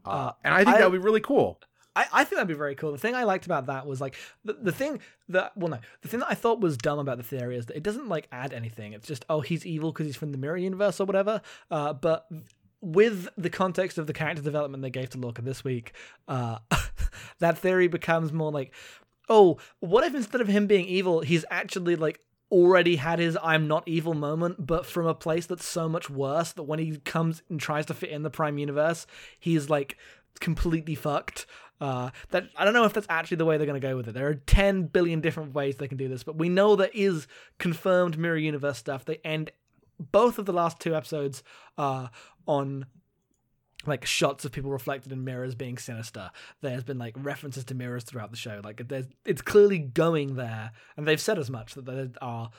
[0.05, 1.59] Uh, Uh, and I think that would be really cool.
[1.95, 2.91] I, I think that'd be very cool.
[2.91, 6.07] The thing I liked about that was like the, the thing that well no the
[6.07, 8.53] thing that I thought was dumb about the theory is that it doesn't like add
[8.53, 8.93] anything.
[8.93, 11.41] It's just oh he's evil because he's from the mirror universe or whatever.
[11.69, 12.27] Uh, but
[12.81, 15.93] with the context of the character development they gave to Lorca this week,
[16.27, 16.59] uh,
[17.39, 18.73] that theory becomes more like
[19.31, 22.19] oh what if instead of him being evil he's actually like
[22.51, 26.51] already had his I'm not evil moment, but from a place that's so much worse
[26.53, 29.05] that when he comes and tries to fit in the Prime Universe,
[29.39, 29.97] he's like
[30.39, 31.45] completely fucked.
[31.81, 34.09] Uh, that I don't know if that's actually the way they're going to go with
[34.09, 34.13] it.
[34.13, 37.27] There are 10 billion different ways they can do this, but we know there is
[37.57, 39.05] confirmed Mirror Universe stuff.
[39.05, 39.51] They end
[40.11, 41.43] both of the last two episodes
[41.77, 42.07] uh,
[42.49, 42.85] on
[43.85, 46.31] like shots of people reflected in mirrors being sinister.
[46.61, 48.61] There's been like references to mirrors throughout the show.
[48.63, 52.49] Like there's it's clearly going there, and they've said as much that there are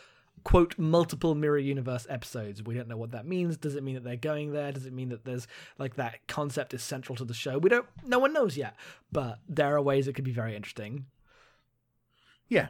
[0.42, 2.62] quote multiple mirror universe episodes.
[2.62, 3.59] We don't know what that means.
[3.59, 4.72] Does it mean that they're going there?
[4.72, 5.46] Does it mean that there's
[5.79, 7.59] like that concept is central to the show?
[7.59, 7.87] We don't.
[8.07, 8.76] No one knows yet,
[9.12, 11.07] but there are ways it could be very interesting.
[12.48, 12.68] Yeah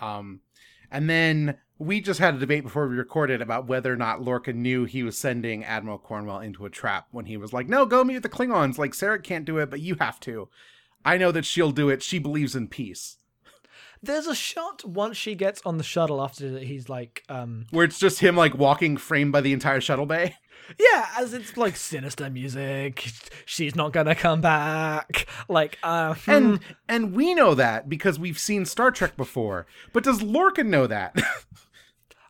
[0.00, 0.40] um,
[0.90, 4.52] and then we just had a debate before we recorded about whether or not Lorca
[4.52, 8.02] knew he was sending Admiral Cornwell into a trap when he was like, "No, go
[8.02, 8.78] meet the Klingons.
[8.78, 10.48] Like Sarah can't do it, but you have to.
[11.04, 12.02] I know that she'll do it.
[12.02, 13.18] She believes in peace."
[14.06, 17.98] There's a shot once she gets on the shuttle after he's like, um, Where it's
[17.98, 20.36] just him like walking framed by the entire shuttle bay.
[20.78, 23.10] yeah, as it's like sinister music.
[23.44, 25.26] She's not gonna come back.
[25.48, 26.30] Like, uh, hmm.
[26.30, 29.66] And and we know that because we've seen Star Trek before.
[29.92, 31.16] But does Lorca know that?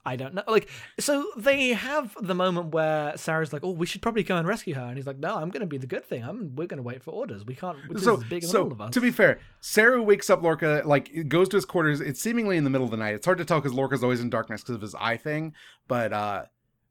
[0.06, 0.44] I don't know.
[0.46, 4.46] Like, so they have the moment where Saru's like, "Oh, we should probably go and
[4.46, 6.22] rescue her," and he's like, "No, I'm going to be the good thing.
[6.22, 6.54] I'm.
[6.54, 7.44] We're going to wait for orders.
[7.44, 7.76] We can't.
[7.90, 10.42] This so is bigger than so all of us." to be fair, Saru wakes up
[10.42, 12.00] Lorca like goes to his quarters.
[12.00, 13.16] It's seemingly in the middle of the night.
[13.16, 15.54] It's hard to tell because Lorca's always in darkness because of his eye thing.
[15.88, 16.44] But uh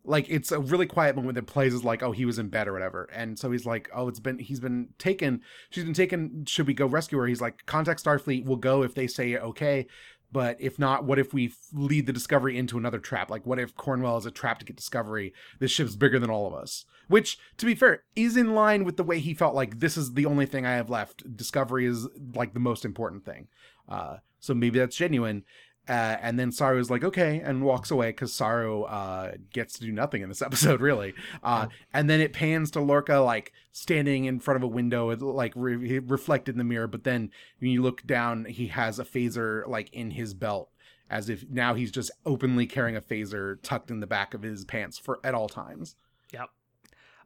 [0.08, 2.68] like it's a really quiet moment that plays as like oh he was in bed
[2.68, 6.46] or whatever and so he's like oh it's been he's been taken she's been taken
[6.46, 9.88] should we go rescue her he's like contact starfleet we'll go if they say okay
[10.36, 13.32] but if not what if we lead the discovery into another trap?
[13.32, 15.34] Like what if cornwell is a trap to get discovery?
[15.60, 16.84] This ship's bigger than all of us.
[17.08, 20.12] Which to be fair is in line with the way he felt like this is
[20.12, 21.38] the only thing i have left.
[21.38, 23.48] Discovery is like the most important thing.
[23.88, 25.46] Uh so maybe that's genuine
[25.88, 29.86] uh, and then Saru is like, okay, and walks away because Saru uh, gets to
[29.86, 31.14] do nothing in this episode, really.
[31.44, 35.54] Uh, and then it pans to Lorca, like standing in front of a window, like
[35.56, 36.88] re- reflected in the mirror.
[36.88, 40.72] But then when you look down, he has a phaser like in his belt,
[41.10, 44.66] as if now he's just openly carrying a phaser tucked in the back of his
[44.66, 45.96] pants for at all times.
[46.34, 46.50] Yep.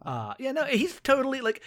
[0.02, 1.62] Uh, yeah, no, he's totally like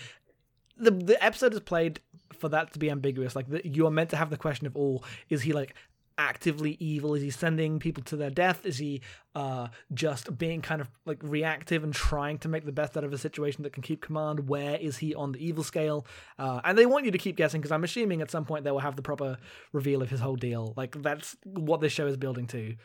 [0.77, 2.01] the the episode is played
[2.33, 3.37] for that to be ambiguous.
[3.37, 5.75] Like the, you are meant to have the question of, oh, is he like
[6.19, 7.15] actively evil?
[7.15, 8.65] Is he sending people to their death?
[8.67, 9.01] Is he
[9.35, 13.13] uh, just being kind of like reactive and trying to make the best out of
[13.13, 14.49] a situation that can keep command?
[14.49, 16.07] Where is he on the evil scale?
[16.39, 18.71] Uh, and they want you to keep guessing because I'm assuming at some point they
[18.71, 19.39] will have the proper
[19.73, 20.75] reveal of his whole deal.
[20.77, 22.77] Like that's what this show is building to.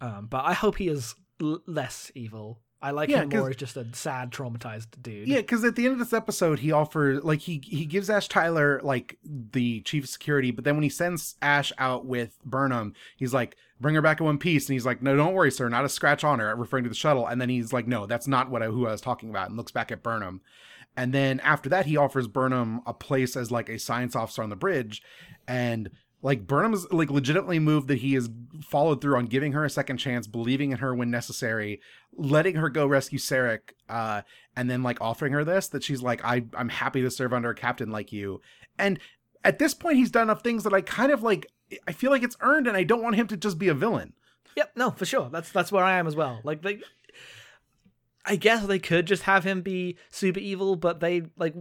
[0.00, 2.60] Um, but I hope he is l- less evil.
[2.80, 5.26] I like Yeah, him more as just a sad, traumatized dude.
[5.26, 8.28] Yeah, because at the end of this episode, he offers like he he gives Ash
[8.28, 12.94] Tyler like the chief of security, but then when he sends Ash out with Burnham,
[13.16, 15.68] he's like, "Bring her back in one piece," and he's like, "No, don't worry, sir,
[15.68, 17.26] not a scratch on her," referring to the shuttle.
[17.26, 19.56] And then he's like, "No, that's not what I, who I was talking about," and
[19.56, 20.40] looks back at Burnham.
[20.96, 24.50] And then after that, he offers Burnham a place as like a science officer on
[24.50, 25.02] the bridge,
[25.48, 25.90] and
[26.22, 28.28] like Burnham's like legitimately moved that he has
[28.62, 31.80] followed through on giving her a second chance, believing in her when necessary,
[32.16, 34.22] letting her go rescue Sarek, uh,
[34.56, 37.50] and then like offering her this that she's like, I I'm happy to serve under
[37.50, 38.40] a captain like you.
[38.78, 38.98] And
[39.44, 41.46] at this point, he's done enough things that I kind of like.
[41.86, 44.14] I feel like it's earned, and I don't want him to just be a villain.
[44.56, 45.28] Yep, no, for sure.
[45.30, 46.40] That's that's where I am as well.
[46.42, 46.80] Like they
[48.24, 51.54] I guess they could just have him be super evil, but they like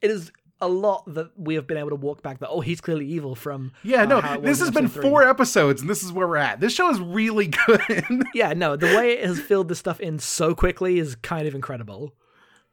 [0.00, 2.80] it is a lot that we have been able to walk back that oh he's
[2.80, 5.02] clearly evil from Yeah, uh, no, this has been three.
[5.02, 6.60] four episodes, and this is where we're at.
[6.60, 8.22] This show is really good.
[8.34, 11.54] Yeah, no, the way it has filled this stuff in so quickly is kind of
[11.54, 12.14] incredible.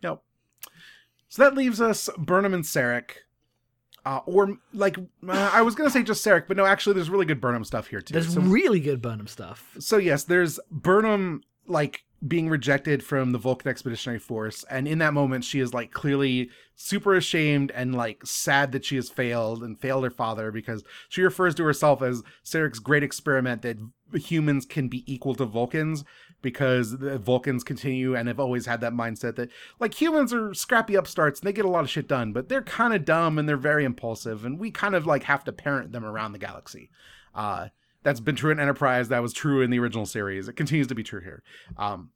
[0.02, 0.22] Yep.
[1.30, 3.12] So that leaves us Burnham and Sarek.
[4.06, 7.26] Uh, or like uh, I was gonna say just Sarek, but no, actually, there's really
[7.26, 8.14] good Burnham stuff here too.
[8.14, 9.76] There's So, really good Burnham stuff.
[9.80, 15.14] so yes, there's Burnham like being rejected from the Vulcan Expeditionary Force, and in that
[15.14, 19.80] moment, she is like clearly super ashamed and like sad that she has failed and
[19.80, 23.78] failed her father because she refers to herself as Sarek's great experiment that
[24.14, 26.04] humans can be equal to Vulcans
[26.42, 30.96] because the Vulcans continue and have always had that mindset that like humans are scrappy
[30.96, 33.48] upstarts and they get a lot of shit done, but they're kind of dumb and
[33.48, 36.90] they're very impulsive and we kind of like have to parent them around the galaxy.
[37.34, 37.68] Uh,
[38.04, 39.10] that's been true in Enterprise.
[39.10, 40.48] That was true in the original series.
[40.48, 41.44] It continues to be true here.
[41.78, 42.10] Um,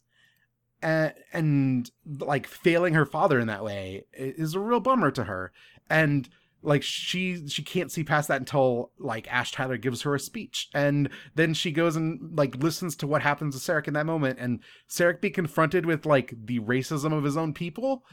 [0.81, 5.51] and, and like failing her father in that way is a real bummer to her.
[5.89, 6.29] And
[6.65, 10.69] like she she can't see past that until like Ash Tyler gives her a speech,
[10.73, 14.39] and then she goes and like listens to what happens to Sarek in that moment,
[14.39, 18.03] and Sarek be confronted with like the racism of his own people,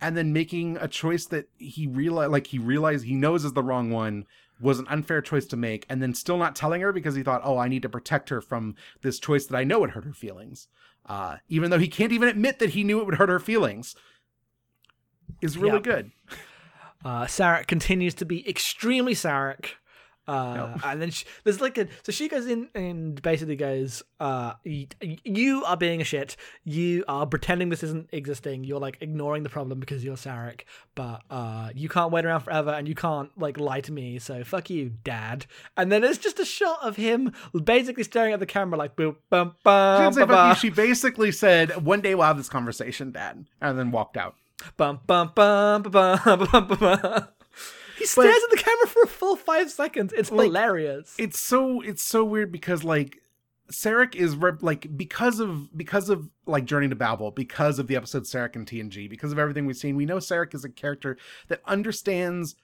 [0.00, 3.62] and then making a choice that he realize like he realized he knows is the
[3.62, 4.24] wrong one
[4.60, 7.42] was an unfair choice to make and then still not telling her because he thought
[7.44, 10.12] oh i need to protect her from this choice that i know would hurt her
[10.12, 10.68] feelings
[11.08, 13.94] uh, even though he can't even admit that he knew it would hurt her feelings
[15.40, 15.82] is really Yep.
[15.82, 16.10] good
[17.04, 19.74] Uh, Sarek continues to be extremely Sarek.
[20.26, 24.54] Uh, and then she, there's like a so she goes in and basically goes, uh,
[24.64, 26.36] "You are being a shit.
[26.64, 28.64] You are pretending this isn't existing.
[28.64, 30.62] You're like ignoring the problem because you're Sarek.
[30.94, 34.18] But uh, you can't wait around forever, and you can't like lie to me.
[34.18, 37.32] So fuck you, Dad." And then it's just a shot of him
[37.64, 40.74] basically staring at the camera like, "Boop, bum, She bum, didn't ba, fuck you, she
[40.74, 44.34] basically said one day we'll have this conversation dad and then walked out
[44.76, 47.28] bum, bum, bum, ba, bum, ba, bum, ba, bum."
[47.98, 50.12] He stares at the camera for a full five seconds.
[50.12, 51.14] It's Like, hilarious.
[51.18, 53.18] it's so it's so weird because like
[53.70, 57.96] Sarek is rep- like because of because of like Journey to Babel, because of the
[57.96, 61.16] episode Sarek and TNG, because of everything we've seen, we know Sarek is a character
[61.48, 62.54] that understands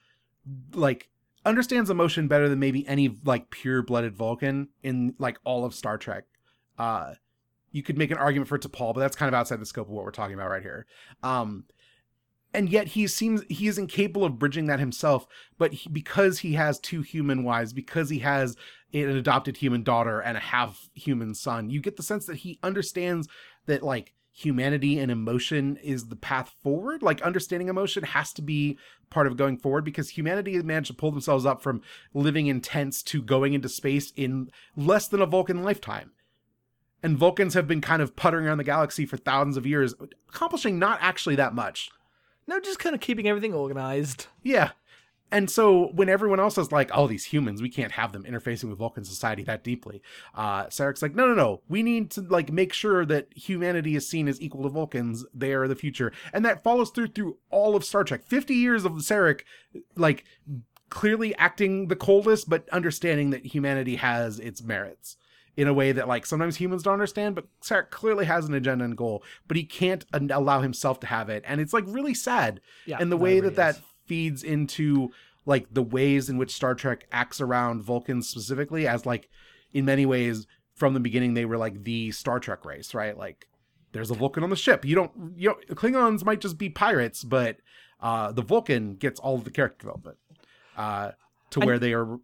[0.73, 1.09] like
[1.45, 6.25] understands emotion better than maybe any like pure-blooded Vulcan in like all of Star Trek.
[6.77, 7.15] Uh
[7.71, 9.93] you could make an argument for T'Pol, but that's kind of outside the scope of
[9.93, 10.85] what we're talking about right here.
[11.21, 11.65] Um
[12.53, 16.53] and yet he seems he is incapable of bridging that himself but he, because he
[16.53, 18.55] has two human wives because he has
[18.93, 22.59] an adopted human daughter and a half human son you get the sense that he
[22.63, 23.27] understands
[23.65, 27.03] that like humanity and emotion is the path forward.
[27.03, 28.77] Like understanding emotion has to be
[29.09, 31.81] part of going forward because humanity has managed to pull themselves up from
[32.13, 36.11] living in tents to going into space in less than a vulcan lifetime.
[37.03, 39.93] And vulcans have been kind of puttering around the galaxy for thousands of years
[40.29, 41.91] accomplishing not actually that much
[42.47, 44.27] No, just kind of keeping everything organized.
[44.43, 44.71] yeah.
[45.33, 48.69] And so when everyone else is like, oh, these humans, we can't have them interfacing
[48.69, 49.99] with Vulcan society that deeply.
[50.35, 51.61] Uh, Sarek's like, no, no, no.
[51.67, 55.25] We need to like make sure that humanity is seen as equal to Vulcans.
[55.33, 56.11] They are the future.
[56.33, 58.23] And that follows through through all of Star Trek.
[58.23, 59.41] 50 years of Sarek
[59.95, 60.23] like
[60.91, 65.17] clearly acting the coldest, but understanding that humanity has its merits
[65.55, 68.85] in a way that like sometimes humans don't understand, but Sarek clearly has an agenda
[68.85, 71.43] and goal, but he can't an- allow himself to have it.
[71.45, 73.81] And it's like really sad Yeah, and the way that really that is.
[74.05, 75.11] feeds into
[75.45, 79.29] like the ways in which Star Trek acts around Vulcans specifically as like
[79.73, 83.15] in many ways from the beginning they were like the Star Trek race, right?
[83.17, 83.45] Like
[83.91, 84.83] there's a Vulcan on the ship.
[84.85, 87.57] You don't you know Klingons might just be pirates, but
[87.99, 90.17] uh the Vulcan gets all of the character development.
[90.75, 91.11] Uh
[91.51, 92.17] to where they are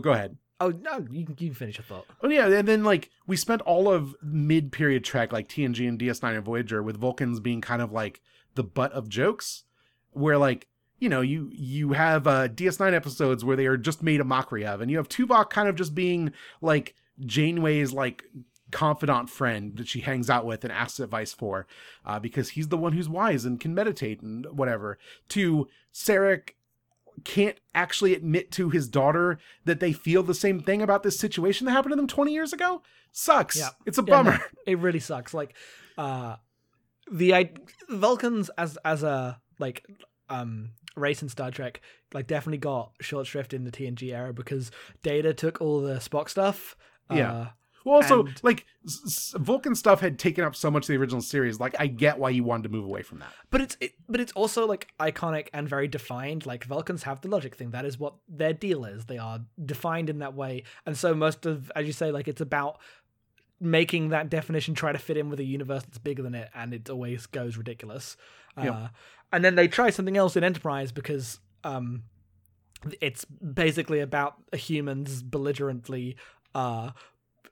[0.00, 0.36] go ahead.
[0.60, 2.06] Oh no, you can, you can finish your thought.
[2.22, 6.36] Oh yeah, and then like we spent all of mid-period Trek, like TNG and DS9
[6.36, 8.20] and Voyager, with Vulcans being kind of like
[8.54, 9.64] the butt of jokes,
[10.12, 10.66] where like
[10.98, 14.64] you know you you have uh, DS9 episodes where they are just made a mockery
[14.64, 18.24] of, and you have Tuvok kind of just being like Janeway's like
[18.70, 21.66] confidant friend that she hangs out with and asks advice for,
[22.04, 24.98] uh, because he's the one who's wise and can meditate and whatever.
[25.30, 26.50] To Sarek
[27.24, 31.64] can't actually admit to his daughter that they feel the same thing about this situation
[31.64, 33.70] that happened to them 20 years ago sucks Yeah.
[33.86, 35.32] it's a Yeah, no, bummer it really sucks.
[35.34, 35.54] Like,
[35.96, 36.36] uh,
[37.10, 37.52] the I-
[37.88, 39.86] Vulcans as as a like
[40.28, 41.80] um race in Star Trek
[42.12, 44.70] like definitely got short shrift in the TNG era because
[45.02, 46.76] Data took all the Spock stuff.
[47.10, 47.48] Yeah.
[47.86, 51.22] Well also And- like s- vulcan stuff had taken up so much of the original
[51.22, 53.92] series like i get why you wanted to move away from that but it's it,
[54.08, 56.46] but it's also like iconic and very defined.
[56.46, 57.70] Like Vulcans have the logic thing.
[57.70, 59.06] That is what their deal is.
[59.06, 62.40] They are defined in that way, and so most of, as you say, like it's
[62.40, 62.78] about
[63.60, 66.74] making that definition try to fit in with a universe that's bigger than it, and
[66.74, 68.16] it always goes ridiculous.
[68.58, 68.74] Yep.
[68.74, 68.88] Uh,
[69.32, 72.02] and then they try something else in Enterprise because um,
[73.00, 76.16] it's basically about humans belligerently
[76.54, 76.90] uh,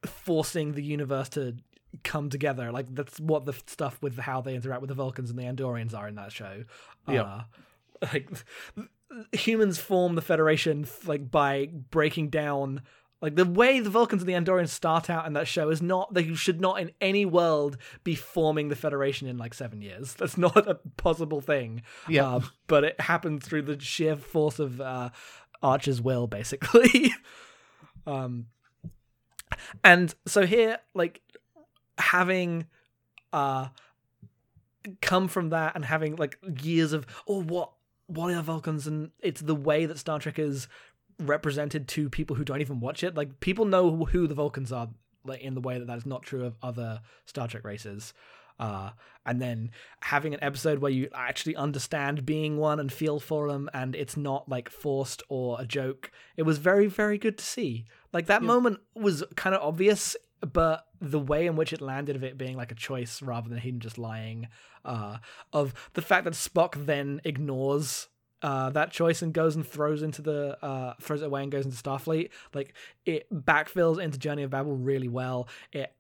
[0.08, 1.56] forcing the universe to
[2.02, 2.72] come together.
[2.72, 5.94] Like that's what the stuff with how they interact with the Vulcans and the Andorians
[5.94, 6.64] are in that show.
[7.08, 7.26] Yep.
[7.26, 7.42] Uh,
[8.12, 8.28] like
[9.32, 12.82] humans form the Federation like by breaking down.
[13.22, 16.12] Like the way the Vulcans and the Andorians start out in that show is not
[16.12, 20.14] they should not in any world be forming the Federation in like seven years.
[20.18, 21.82] That's not a possible thing.
[22.08, 22.36] Yeah.
[22.36, 25.10] Uh, but it happens through the sheer force of uh,
[25.62, 27.14] Archer's will, basically.
[28.06, 28.46] um,
[29.82, 31.20] and so here, like
[31.98, 32.66] having
[33.32, 33.68] uh
[35.00, 37.72] come from that and having like years of oh what
[38.06, 40.68] what are Vulcans and it's the way that Star Trek is
[41.18, 43.14] represented to people who don't even watch it.
[43.14, 44.88] Like people know who the Vulcans are,
[45.24, 48.12] like in the way that that is not true of other Star Trek races.
[48.58, 48.90] Uh,
[49.26, 53.70] and then having an episode where you actually understand being one and feel for them,
[53.72, 56.10] and it's not like forced or a joke.
[56.36, 57.86] It was very, very good to see.
[58.12, 62.24] Like that moment was kind of obvious, but the way in which it landed of
[62.24, 64.48] it being like a choice rather than him just lying,
[64.84, 65.18] uh,
[65.52, 68.08] of the fact that Spock then ignores
[68.42, 71.64] uh, that choice and goes and throws into the uh, throws it away and goes
[71.64, 72.28] into Starfleet.
[72.52, 72.74] Like
[73.06, 75.48] it backfills into Journey of Babel really well.
[75.72, 75.94] It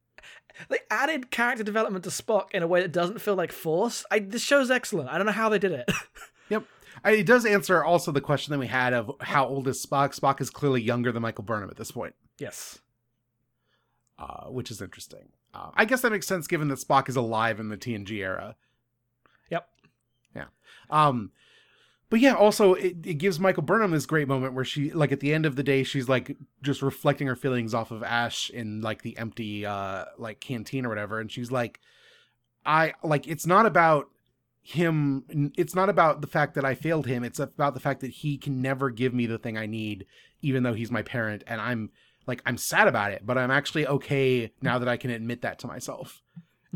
[0.68, 4.04] they added character development to Spock in a way that doesn't feel like force.
[4.10, 5.08] I this show's excellent.
[5.08, 5.90] I don't know how they did it.
[6.48, 6.64] yep
[7.02, 10.18] I, it does answer also the question that we had of how old is spock
[10.18, 12.78] spock is clearly younger than michael burnham at this point yes.
[14.18, 17.58] uh, which is interesting uh, i guess that makes sense given that spock is alive
[17.60, 18.56] in the tng era
[19.50, 19.68] Yep.
[20.36, 20.44] yeah
[20.90, 21.32] um
[22.10, 25.20] but yeah also it, it gives michael burnham this great moment where she like at
[25.20, 28.80] the end of the day she's like just reflecting her feelings off of ash in
[28.80, 31.20] like the empty uh like canteen or whatever.
[31.20, 31.80] And she's like
[32.66, 34.08] i like it's not about
[34.62, 37.22] him it's not about the fact that i failed him.
[37.22, 40.06] It's about the fact that he can never give me the thing i need
[40.40, 41.90] even though he's my parent and i'm
[42.26, 45.58] like i'm sad about it but i'm actually okay now that i can admit that
[45.58, 46.22] to myself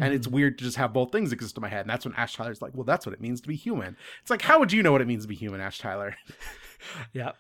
[0.01, 2.15] and it's weird to just have both things exist in my head and that's when
[2.15, 4.73] ash tyler's like well that's what it means to be human it's like how would
[4.73, 6.17] you know what it means to be human ash tyler
[7.13, 7.33] Yeah.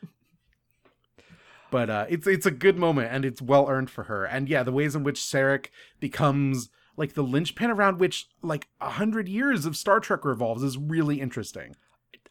[1.70, 4.24] but uh, it's it's a good moment and it's well earned for her.
[4.24, 5.66] And yeah, the ways in which Sarek
[6.00, 10.76] becomes like the linchpin around which like a hundred years of Star Trek revolves is
[10.78, 11.76] really interesting.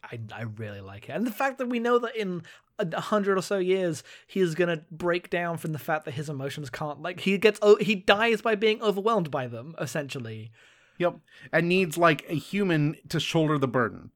[0.02, 1.12] I, I really like it.
[1.12, 2.42] And the fact that we know that in
[2.78, 6.28] a hundred or so years, he is gonna break down from the fact that his
[6.28, 10.50] emotions can't like he gets oh he dies by being overwhelmed by them, essentially.
[10.98, 11.16] Yep,
[11.52, 14.10] and needs like a human to shoulder the burden.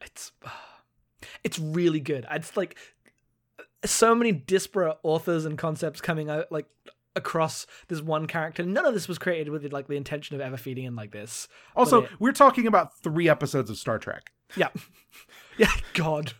[0.00, 0.32] It's
[1.44, 2.26] it's really good.
[2.30, 2.76] It's like
[3.84, 6.66] so many disparate authors and concepts coming out like
[7.16, 8.62] across this one character.
[8.62, 11.48] None of this was created with like the intention of ever feeding in like this.
[11.76, 14.30] Also, it- we're talking about three episodes of Star Trek.
[14.56, 14.68] Yeah.
[15.58, 16.32] yeah, God.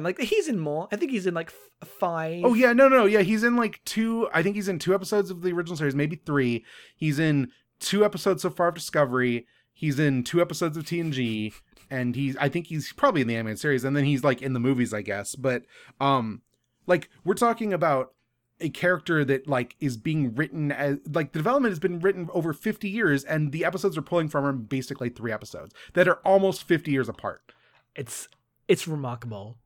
[0.00, 0.88] And like he's in more.
[0.90, 1.48] I think he's in like
[1.82, 2.42] f- five.
[2.42, 4.30] Oh yeah, no, no, yeah, he's in like two.
[4.32, 6.64] I think he's in two episodes of the original series, maybe three.
[6.96, 9.46] He's in two episodes so far of Discovery.
[9.74, 11.52] He's in two episodes of TNG,
[11.90, 12.34] and he's.
[12.38, 14.94] I think he's probably in the animated series, and then he's like in the movies,
[14.94, 15.34] I guess.
[15.34, 15.64] But
[16.00, 16.40] um,
[16.86, 18.14] like we're talking about
[18.58, 22.54] a character that like is being written as like the development has been written over
[22.54, 26.64] 50 years and the episodes are pulling from him basically three episodes that are almost
[26.64, 27.52] 50 years apart
[27.96, 28.28] It's
[28.68, 29.56] it's remarkable.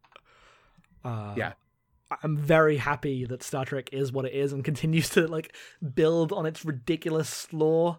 [1.05, 1.53] Uh, Yeah.
[2.23, 5.55] I'm very happy that Star Trek is what it is and continues to like
[5.95, 7.99] build on its ridiculous lore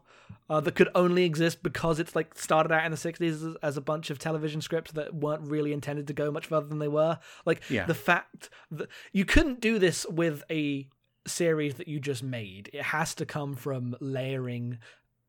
[0.50, 3.78] uh, that could only exist because it's like started out in the 60s as, as
[3.78, 6.88] a bunch of television scripts that weren't really intended to go much further than they
[6.88, 7.20] were.
[7.46, 7.86] Like Yeah.
[7.86, 10.88] the fact that you couldn't do this with a
[11.28, 12.70] series that you just made.
[12.74, 14.78] It has to come from layering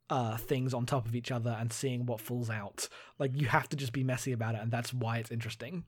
[0.09, 2.89] uh things on top of each other and seeing what falls out.
[3.19, 5.85] Like you have to just be messy about it and that's why it's interesting.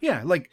[0.00, 0.50] yeah like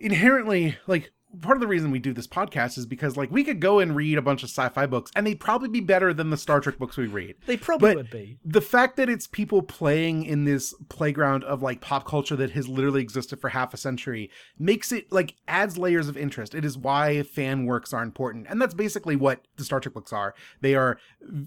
[0.00, 3.60] inherently like part of the reason we do this podcast is because like we could
[3.60, 6.36] go and read a bunch of sci-fi books and they'd probably be better than the
[6.36, 7.36] star trek books we read.
[7.46, 8.38] They probably But- would be.
[8.44, 12.66] the fact that it's people playing in this playground of like pop culture that has
[12.68, 14.28] literally existed for half a century
[14.58, 16.52] makes it like adds layers of interest.
[16.52, 18.48] It is why fan works are important.
[18.50, 20.34] And that's basically what the star trek books are.
[20.62, 20.98] They are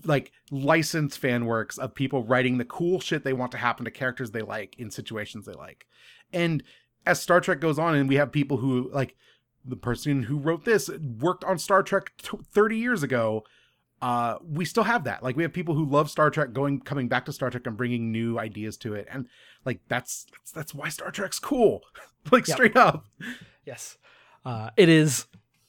[0.05, 3.91] like licensed fan works of people writing the cool shit they want to happen to
[3.91, 5.87] characters they like in situations they like.
[6.31, 6.63] And
[7.05, 9.15] as Star Trek goes on, and we have people who like
[9.65, 10.89] the person who wrote this
[11.19, 13.43] worked on Star Trek t- 30 years ago.
[14.01, 15.23] Uh, we still have that.
[15.23, 17.77] Like we have people who love Star Trek going coming back to Star Trek and
[17.77, 19.27] bringing new ideas to it, and
[19.65, 21.81] like that's that's, that's why Star Trek's cool.
[22.31, 22.55] like Yep.
[22.57, 23.05] straight up.
[23.65, 23.97] Yes.
[24.45, 25.25] Uh, it is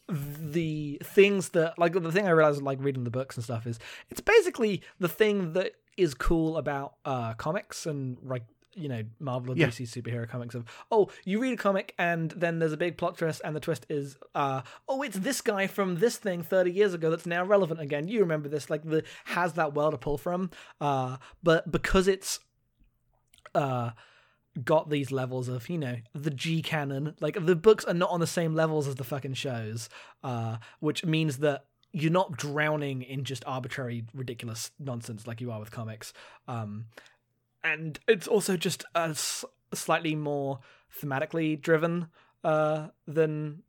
[0.09, 3.78] the things that like the thing I realized like reading the books and stuff is
[4.11, 8.43] it's basically the thing that is cool about uh comics and like
[8.77, 9.68] you know Marvel or Yeah.
[9.68, 13.16] DC superhero comics of oh you read a comic and then there's a big plot
[13.18, 16.95] twist and the twist is uh oh it's this guy from this thing 30 years
[16.95, 20.18] ago that's now relevant again you remember this like the has that well to pull
[20.18, 20.51] from
[20.81, 22.41] uh but because it's
[23.55, 23.91] uh
[24.64, 27.14] got these levels of you know the G canon.
[27.20, 29.89] Like the books are not on the same levels as the fucking shows,
[30.22, 35.59] uh, which means that you're not drowning in just arbitrary, ridiculous nonsense like you are
[35.61, 36.12] with comics.
[36.49, 36.87] Um,
[37.65, 40.61] and it's also just a s- slightly more
[41.01, 42.09] thematically driven
[42.45, 43.62] uh, than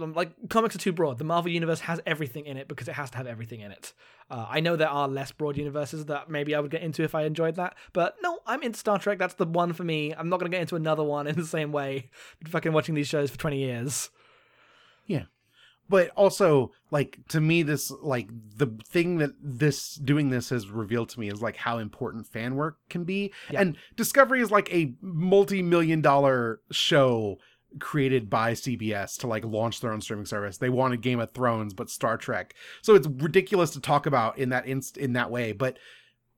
[0.00, 1.18] um, like comics are too broad.
[1.18, 3.92] The Marvel universe has everything in it because it has to have everything in it.
[4.30, 7.14] Uh, I know there are less broad universes that maybe I would get into if
[7.14, 9.18] I enjoyed that, but no, I'm into Star Trek.
[9.18, 10.14] That's the one for me.
[10.14, 12.10] I'm not gonna get into another one in the same way.
[12.46, 14.10] Fucking watching these shows for 20 years.
[15.88, 21.08] But also like to me this like the thing that this doing this has revealed
[21.10, 23.32] to me is like how important fan work can be.
[23.50, 23.60] Yeah.
[23.60, 27.38] and discovery is like a multi-million dollar show
[27.78, 30.58] created by cbs to like launch their own streaming service.
[30.58, 32.54] They wanted game of thrones but star trek.
[32.82, 35.52] So it's ridiculous to talk about in that inst- in that way.
[35.52, 35.78] But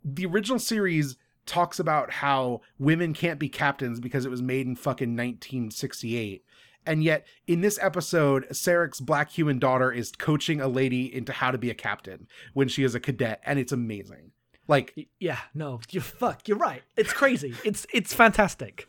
[0.05, 4.77] the original series talks about how women can't be captains because it was made in
[4.77, 6.45] fucking 1968
[6.87, 11.51] and yet, in this episode, Sarek's black human daughter is coaching a lady into how
[11.51, 14.33] to be a captain when she is a cadet, and it's amazing.
[14.67, 16.47] Like, Yeah, no, you fuck.
[16.49, 16.83] You're right.
[16.97, 17.55] It's crazy.
[17.65, 18.89] it's it's fantastic.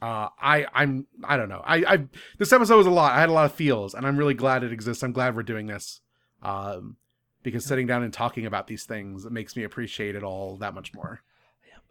[0.00, 1.62] uh, I, I'm, I don't know.
[1.64, 3.12] I, I, this episode was a lot.
[3.12, 5.02] I had a lot of feels, and I'm really glad it exists.
[5.02, 6.00] I'm glad we're doing this,
[6.42, 6.96] um,
[7.42, 10.74] because sitting down and talking about these things it makes me appreciate it all that
[10.74, 11.22] much more.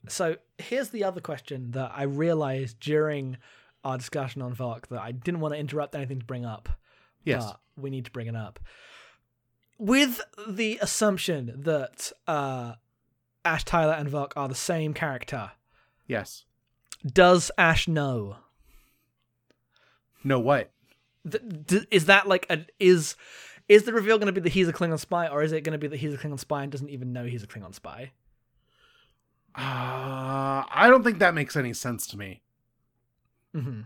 [0.08, 3.38] So here's the other question that I realized during
[3.88, 6.70] our discussion on Voq that I didn't want to interrupt anything to bring up.
[7.24, 7.46] Yes.
[7.46, 8.60] but we need to bring it up.
[9.78, 12.74] With the assumption that uh,
[13.46, 15.52] Ash Tyler and Voq are the same character,
[16.08, 16.46] Yes.
[17.06, 18.38] does Ash know?
[20.24, 20.40] No.
[20.40, 20.72] What?
[21.92, 23.16] Is that like a is
[23.68, 25.74] is the reveal going to be that he's a Klingon spy, or is it going
[25.74, 28.12] to be that he's a Klingon spy and doesn't even know he's a Klingon spy?
[29.56, 32.42] Uh, I don't think that makes any sense to me.
[33.58, 33.82] Hmm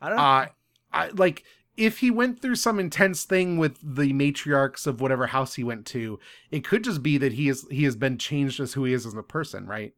[0.00, 0.22] I don't know.
[0.22, 0.46] Uh,
[0.92, 1.44] I like
[1.76, 5.86] if he went through some intense thing with the matriarchs of whatever house he went
[5.86, 6.18] to,
[6.50, 9.06] it could just be that he is he has been changed as who he is
[9.06, 9.94] as a person, right?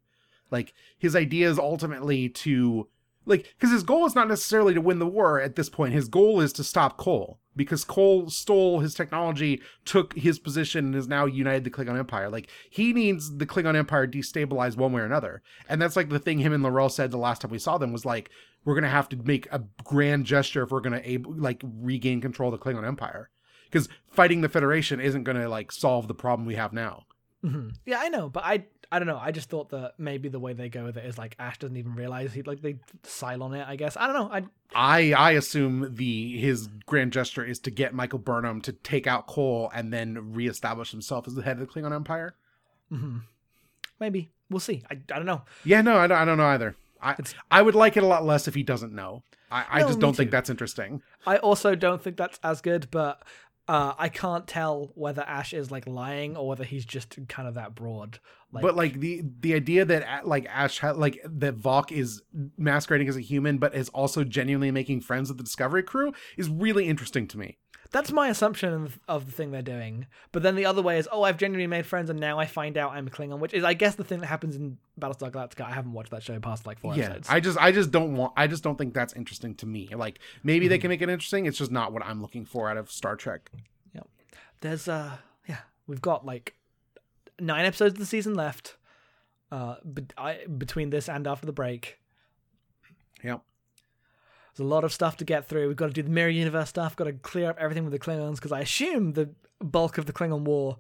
[0.51, 2.89] Like his idea is ultimately to
[3.31, 5.95] like because his goal is not necessarily to win the war at this point.
[5.95, 10.95] His goal is to stop Kol because Kol stole his technology, took his position, and
[10.95, 12.29] has now united the Klingon Empire.
[12.29, 16.19] Like he needs the Klingon Empire destabilized one way or another, and that's like the
[16.19, 18.31] thing him and L'Rell said the last time we saw them was like
[18.65, 22.53] we're gonna have to make a grand gesture if we're gonna able like regain control
[22.53, 23.31] of the Klingon Empire
[23.71, 27.05] because fighting the Federation isn't gonna like solve the problem we have now.
[27.45, 27.77] Mhm.
[27.87, 29.19] Yeah, I know, but I I don't know.
[29.23, 31.77] I just thought that maybe the way they go with it is like Ash doesn't
[31.77, 32.77] even realize he like they
[33.23, 33.65] on it.
[33.67, 34.31] I guess I don't know.
[34.33, 34.43] I
[34.75, 39.27] I I assume the his grand gesture is to get Michael Burnham to take out
[39.29, 42.35] Kol and then reestablish himself as the head of the Klingon Empire.
[42.93, 43.23] mhm.
[44.01, 44.83] maybe we'll see.
[44.91, 45.43] I, I don't know.
[45.65, 46.75] Yeah, no, I don't, I don't know either.
[47.01, 49.23] I It's- I would like it a lot less if he doesn't know.
[49.51, 51.03] I, I No, just don't think that's interesting.
[51.27, 53.23] I also don't think that's as good, but
[53.69, 57.55] uh, I can't tell whether Ash is like lying or whether he's just kind of
[57.55, 58.19] that broad.
[58.53, 62.23] Like, but like the the idea that uh, like Ash ha- like that Voq is
[62.59, 66.49] masquerading as a human but is also genuinely making friends with the Discovery crew is
[66.49, 67.59] really interesting to me.
[67.93, 70.07] that's my assumption of, of the thing they're doing.
[70.33, 72.77] But then the other way is, oh, I've genuinely made friends, and now I find
[72.77, 75.63] out I'm Klingon, which is, I guess, the thing that happens in Battlestar Galactica.
[75.63, 77.29] I haven't watched that show past like four yeah, episodes.
[77.31, 79.89] I just I just don't want I just don't think that's interesting to me.
[79.95, 80.71] Like maybe Mm-hmm.
[80.71, 81.47] they can make it interesting.
[81.47, 83.51] It's just not what I'm looking for out of Star Trek.
[83.95, 84.03] Yeah,
[84.61, 85.17] there's uh,
[85.49, 86.55] yeah, we've got like
[87.41, 88.77] nine episodes of the season left.
[89.51, 91.99] Uh, but I, between this and after the break,
[93.23, 93.43] Yep.
[94.57, 95.69] There's a lot of stuff to get through.
[95.69, 96.97] We've got to do the mirror universe stuff.
[96.97, 99.31] Got to clear up everything with the Klingons because I assume the
[99.61, 100.79] bulk of the Klingon War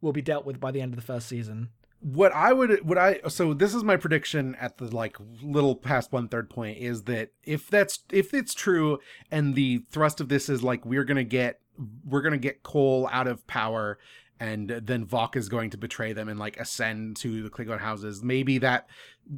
[0.00, 1.70] will be dealt with by the end of the first season.
[2.00, 6.12] what I would what I so this is my prediction at the like little past
[6.12, 9.00] one third point is that if that's if it's true
[9.32, 11.60] and the thrust of this is like we're gonna get
[12.04, 13.98] we're gonna get Kol out of power
[14.40, 18.22] and then Voq is going to betray them and like ascend to the Klingon houses.
[18.22, 18.88] Maybe that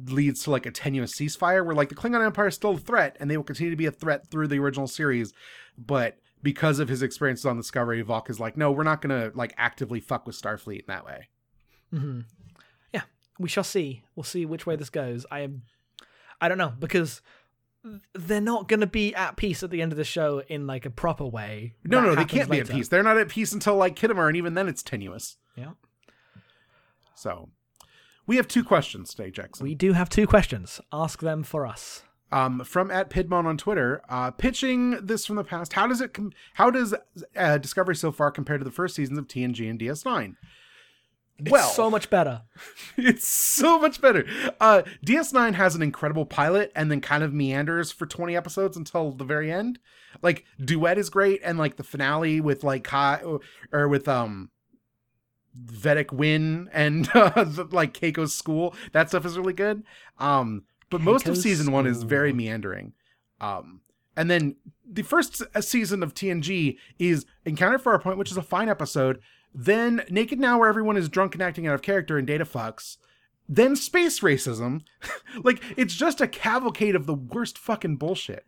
[0.05, 3.17] leads to like a tenuous ceasefire where like the Klingon Empire is still a threat
[3.19, 5.33] and they will continue to be a threat through the original series,
[5.77, 9.53] but because of his experiences on Discovery, Voq is like, no, we're not gonna like
[9.57, 11.27] actively fuck with Starfleet in that way.
[11.91, 12.21] hmm
[12.93, 13.03] Yeah,
[13.39, 14.03] we shall see.
[14.15, 15.25] We'll see which way this goes.
[15.31, 15.63] I am,
[16.39, 17.21] I don't know because
[18.13, 20.85] they're not going to be at peace at the end of the show in like
[20.85, 21.73] a proper way.
[21.83, 22.87] No, That no, they can't be at peace.
[22.89, 25.37] They're not at peace until like Khitomer, and even then it's tenuous.
[25.55, 25.71] Yeah.
[27.15, 27.49] So
[28.27, 29.63] we have two questions today, Jackson.
[29.65, 30.79] We do have two questions.
[30.91, 32.03] Ask them for us.
[32.31, 35.73] um, from at Pidmon on Twitter, uh, pitching this from the past.
[35.73, 36.13] How does it?
[36.13, 36.93] Com- how does
[37.35, 40.35] uh, Discovery so far compare to the first seasons of TNG and DS9?
[41.45, 42.43] It's so much better.
[42.97, 44.25] it's so much better.
[44.59, 49.11] Uh, DS9 has an incredible pilot and then kind of meanders for 20 episodes until
[49.11, 49.79] the very end.
[50.21, 53.21] Like Duet is great and like the finale with like Kai
[53.71, 54.49] or, with um
[55.57, 58.75] Vedek Winn and uh, the, like Keiko's school.
[58.91, 59.83] That stuff is really good.
[60.19, 62.93] Um but most of Keiko's season 1 is very meandering.
[63.39, 63.81] Um
[64.17, 68.67] and then the first season of TNG is Encounter at Farpoint, which is a fine
[68.67, 69.21] episode.
[69.53, 72.97] Then Naked Now, where everyone is drunk and acting out of character and data fucks.
[73.49, 74.83] Then space racism.
[75.43, 78.45] like, it's just a cavalcade of the worst fucking bullshit.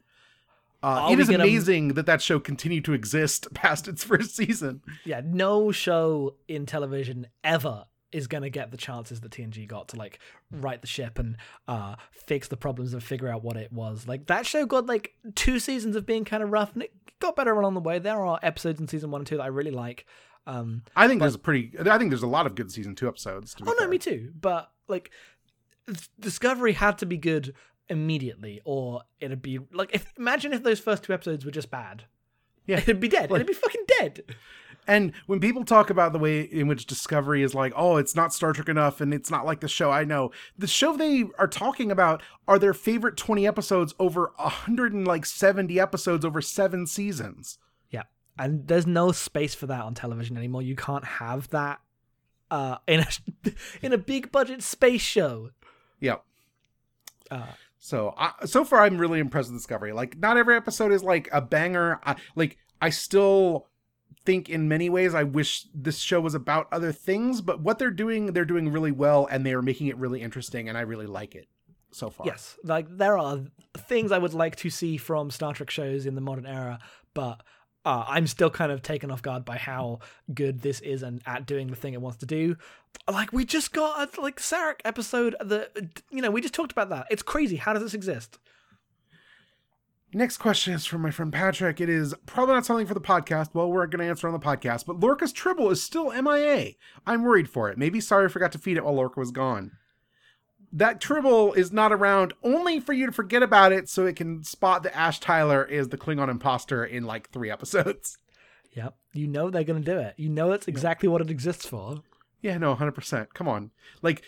[0.81, 4.81] Uh, it gonna- amazing that that show continued to exist past its first season.
[5.05, 9.87] Yeah, no show in television ever is going to get the chances that TNG got
[9.87, 10.19] to like
[10.51, 11.35] right the ship and
[11.67, 14.07] uh fix the problems and figure out what it was.
[14.07, 17.35] Like that show got like two seasons of being kind of rough and it got
[17.35, 17.97] better along the way.
[17.97, 20.05] There are episodes in season 1 and 2 that I really like.
[20.45, 21.71] Um I think there's a pretty.
[21.79, 23.53] I think there's a lot of good season two episodes.
[23.55, 23.87] To be Oh no, fair.
[23.89, 24.31] me too.
[24.39, 25.11] But like,
[26.19, 27.53] Discovery had to be good
[27.89, 32.05] immediately, or it'd be like if imagine if those first two episodes were just bad.
[32.65, 32.77] Yeah.
[32.77, 33.29] it'd be dead.
[33.29, 34.23] Like- it'd be fucking dead.
[34.85, 38.33] And when people talk about the way in which Discovery is like, oh, it's not
[38.33, 41.47] Star Trek enough and it's not like the show I know, the show they are
[41.47, 47.57] talking about are their favorite 20 episodes over 170 episodes over seven seasons.
[48.37, 50.61] And there's no space for that on television anymore.
[50.61, 51.79] You can't have that
[52.49, 53.07] uh, in a
[53.81, 55.51] in a big budget space show.
[55.99, 56.23] Yep.
[57.31, 57.47] Uh,
[57.79, 59.91] So, I, so far, I'm really impressed with Discovery.
[59.91, 61.99] Like, not every episode is like a banger.
[62.05, 63.67] I, like, I still
[64.25, 67.91] think in many ways I wish this show was about other things, but what they're
[67.91, 71.07] doing, they're doing really well, and they are making it really interesting, and I really
[71.07, 71.47] like it
[71.91, 72.25] so far.
[72.25, 73.41] yes, like there are
[73.77, 76.79] things I would like to see from Star Trek shows in the modern era,
[77.13, 77.43] but
[77.85, 79.99] uh, I'm still kind of taken off guard by how
[80.33, 82.55] good this is and at doing the thing it wants to do.
[83.11, 85.35] Like we just got a like Sarek episode.
[85.41, 87.07] that you know we just talked about that.
[87.09, 87.57] It's crazy.
[87.57, 88.39] How does this exist?
[90.15, 91.81] Next question is from my friend Patrick.
[91.81, 93.49] It is probably not something for the podcast.
[93.53, 96.73] Well, we're going to answer on the podcast, but Lorca's Tribble is still MIA.
[97.07, 97.79] I'm worried for it.
[97.79, 99.71] Maybe Sorry I forgot to feed it while Lorca was gone.
[100.75, 104.43] That Tribble is not around only for you to forget about it so it can
[104.43, 108.17] spot that Ash Tyler is the Klingon imposter in like three episodes.
[108.75, 108.95] Yep.
[109.13, 110.15] You know they're going to do it.
[110.17, 111.99] You know it's exactly what it exists for.
[112.41, 113.27] Yeah, no, 100%.
[113.35, 113.69] Come on.
[114.01, 114.23] Like,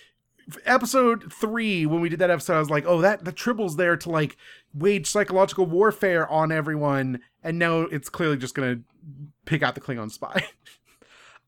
[0.66, 3.98] episode three, when we did that episode, I was like, oh, that the Tribble's there
[3.98, 4.38] to like
[4.74, 7.22] wage psychological warfare on everyone.
[7.44, 8.84] And now it's clearly just going to
[9.46, 10.46] pick out the Klingon spy.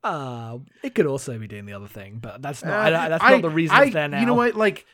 [0.03, 2.93] Uh, it could also be doing the other thing, but that's not.
[2.93, 4.19] Uh, I, that's I- not the reason I- it's there now.
[4.19, 4.55] You know what?
[4.55, 4.85] Like,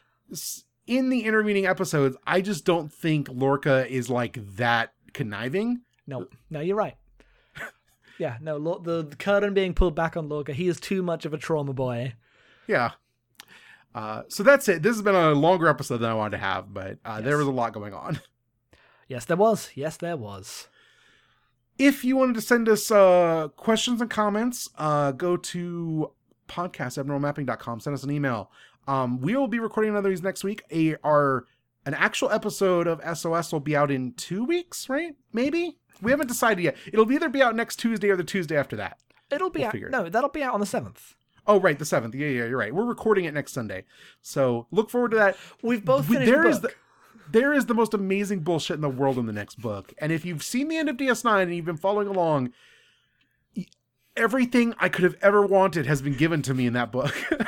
[0.87, 5.81] in the intervening episodes, I just don't think Lorca is like that conniving.
[6.07, 6.95] No, no, you're right.
[8.19, 10.53] yeah, no, Lor- the, the curtain being pulled back on Lorca.
[10.53, 12.13] He is too much of a trauma boy.
[12.67, 12.91] Yeah.
[13.95, 14.81] Uh, so that's it.
[14.81, 17.45] This has been a longer episode than I wanted to have, but uh, there was
[17.47, 18.19] a lot going on.
[19.07, 19.69] Yes, there was.
[19.75, 20.67] Yes, there was.
[21.77, 26.11] If you wanted to send us uh, questions and comments, uh, go to
[26.47, 27.79] podcast.abnormalmapping.com.
[27.79, 28.51] Send us an email.
[28.87, 30.63] Um, we will be recording another of these next week.
[30.71, 31.45] A, our
[31.85, 35.15] an actual episode of SOS will be out in two weeks, right?
[35.33, 36.77] Maybe we haven't decided yet.
[36.91, 38.99] It'll either be out next Tuesday or the Tuesday after that.
[39.31, 39.75] It'll be We'll out.
[39.75, 41.15] it No, that'll be out on the seventh.
[41.45, 42.15] Oh, right, the seventh.
[42.15, 42.73] Yeah, yeah, you're right.
[42.73, 43.83] We're recording it next Sunday,
[44.21, 45.35] so look forward to that.
[45.61, 46.77] We've both We- finished there the is book.
[47.31, 49.93] There is the most amazing bullshit in the world in the next book.
[49.97, 52.51] And if you've seen the end of DS9 and you've been following along,
[54.15, 57.13] everything I could have ever wanted has been given to me in that book.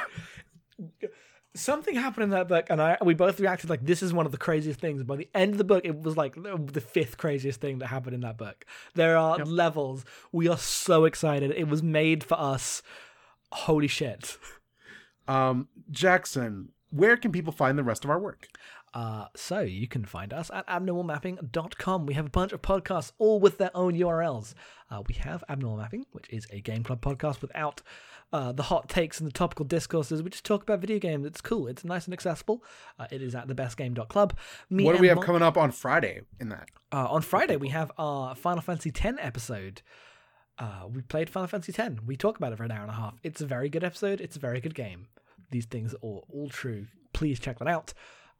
[1.57, 4.33] Something happened in that book, and I we both reacted like this is one of
[4.33, 5.03] the craziest things.
[5.03, 8.13] By the end of the book, it was like the fifth craziest thing that happened
[8.13, 8.65] in that book.
[8.93, 9.47] There are Yep.
[9.49, 10.03] levels.
[10.33, 11.51] We are so excited.
[11.51, 12.81] It was made for us.
[13.53, 14.37] Holy shit.
[15.29, 18.49] um, Jackson, where can people find the rest of our work?
[18.95, 22.05] Uh, so you can find us at abnormalmapping.com.
[22.05, 24.53] We have a bunch of podcasts, all with their own URLs.
[24.89, 27.81] Uh, we have Abnormal Mapping, which is a game club podcast without
[28.31, 30.23] uh, the hot takes and the topical discourses.
[30.23, 31.25] We just talk about video games.
[31.25, 31.67] It's cool.
[31.67, 32.63] It's nice and accessible.
[32.97, 34.37] Uh, it is at thebestgame.club.
[34.69, 36.69] Me What do we have coming up on Friday in that?
[36.93, 39.81] uh, on Friday, we have our Final Fantasy X episode.
[40.57, 41.95] Uh, we played Final Fantasy X.
[42.05, 43.15] We talk about it for an hour and a half.
[43.23, 44.21] It's a very good episode.
[44.21, 45.07] It's a very good game.
[45.51, 46.87] These things are all, all true.
[47.11, 47.93] Please check that out.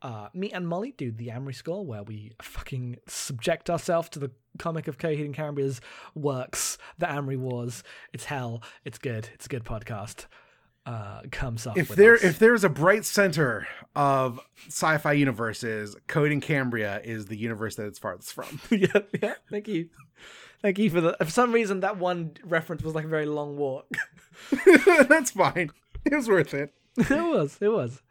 [0.05, 4.29] Uh, me and Molly do the Amory score, where we fucking subject ourselves to the
[4.59, 5.81] comic of Coheed and Cambria's
[6.13, 7.81] works, the Amory Wars.
[8.13, 8.61] It's hell.
[8.83, 9.29] It's good.
[9.33, 10.27] It's a good podcast.
[10.85, 12.23] Uh, comes up If with there us.
[12.23, 17.87] if there's a bright center of sci-fi universes, Coheed and Cambria is the universe that
[17.87, 18.61] it's farthest from.
[18.69, 19.33] yeah, yeah.
[19.49, 19.89] Thank you,
[20.61, 21.17] thank you for the.
[21.19, 23.87] For some reason, that one reference was like a very long walk.
[25.09, 25.71] That's fine.
[26.05, 26.75] It was worth it.
[26.97, 27.57] it was.
[27.59, 28.03] It was.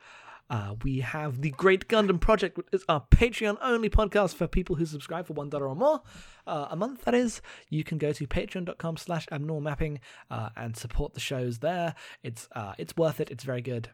[0.50, 4.76] Uh, we have the Great Gundam Project, which is our Patreon only podcast for people
[4.76, 6.02] who subscribe for one dollar or more
[6.46, 7.04] uh, a month.
[7.04, 7.40] That is,
[7.70, 9.98] you can go to patreon.com slash abnormapping
[10.30, 11.94] uh, and support the shows there.
[12.22, 13.30] It's uh, it's worth it.
[13.30, 13.88] It's very good.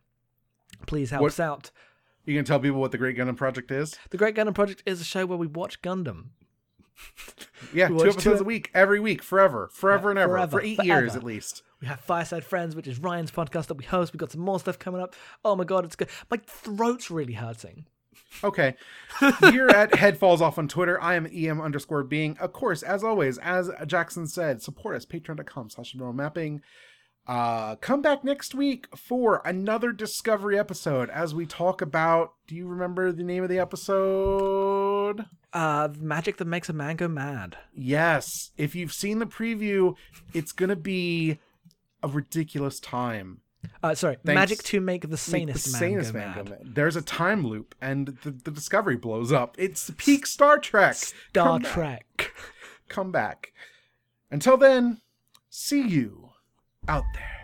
[0.87, 1.71] Please help What- us out.
[2.27, 3.97] You can tell people what the Great Gundam Project is.
[4.11, 6.27] The Great Gundam Project is a show where we watch Gundam.
[7.75, 10.61] Yeah, two episodes two- a week, every week, forever, forever Yeah, and ever, forever, for
[10.63, 11.63] eight years at least.
[11.81, 14.13] We have Fireside Friends, which is Ryan's podcast that we host.
[14.13, 15.15] We've got some more stuff coming up.
[15.45, 16.09] Oh my god, it's good.
[16.31, 17.87] My throat's really hurting.
[18.45, 18.75] Okay.
[19.51, 22.37] Here at Head Falls Off on Twitter, I am em underscore being.
[22.39, 26.63] Of course, as always, as Jackson said, support us, patreon.com slash mapping.
[27.27, 32.33] Uh, come back next week for another Discovery episode as we talk about.
[32.49, 35.27] Do you remember the name of the episode?
[35.53, 37.57] Uh, magic that makes a man go mad.
[37.75, 38.51] Yes.
[38.57, 39.95] If you've seen the preview,
[40.35, 41.39] it's going to be
[42.03, 43.41] a ridiculous time.
[43.83, 44.35] Uh, sorry, Thanks.
[44.35, 46.45] magic to make the Make sanest, the man, sanest go man mad.
[46.47, 46.75] go mad.
[46.75, 49.55] There's a time loop, and the, the Discovery blows up.
[49.59, 50.95] It's peak Star Trek.
[50.95, 51.73] Star Come back.
[51.73, 52.33] Trek.
[52.89, 53.53] Come back.
[54.31, 55.03] Until then,
[55.51, 56.30] see you
[56.89, 57.40] out there.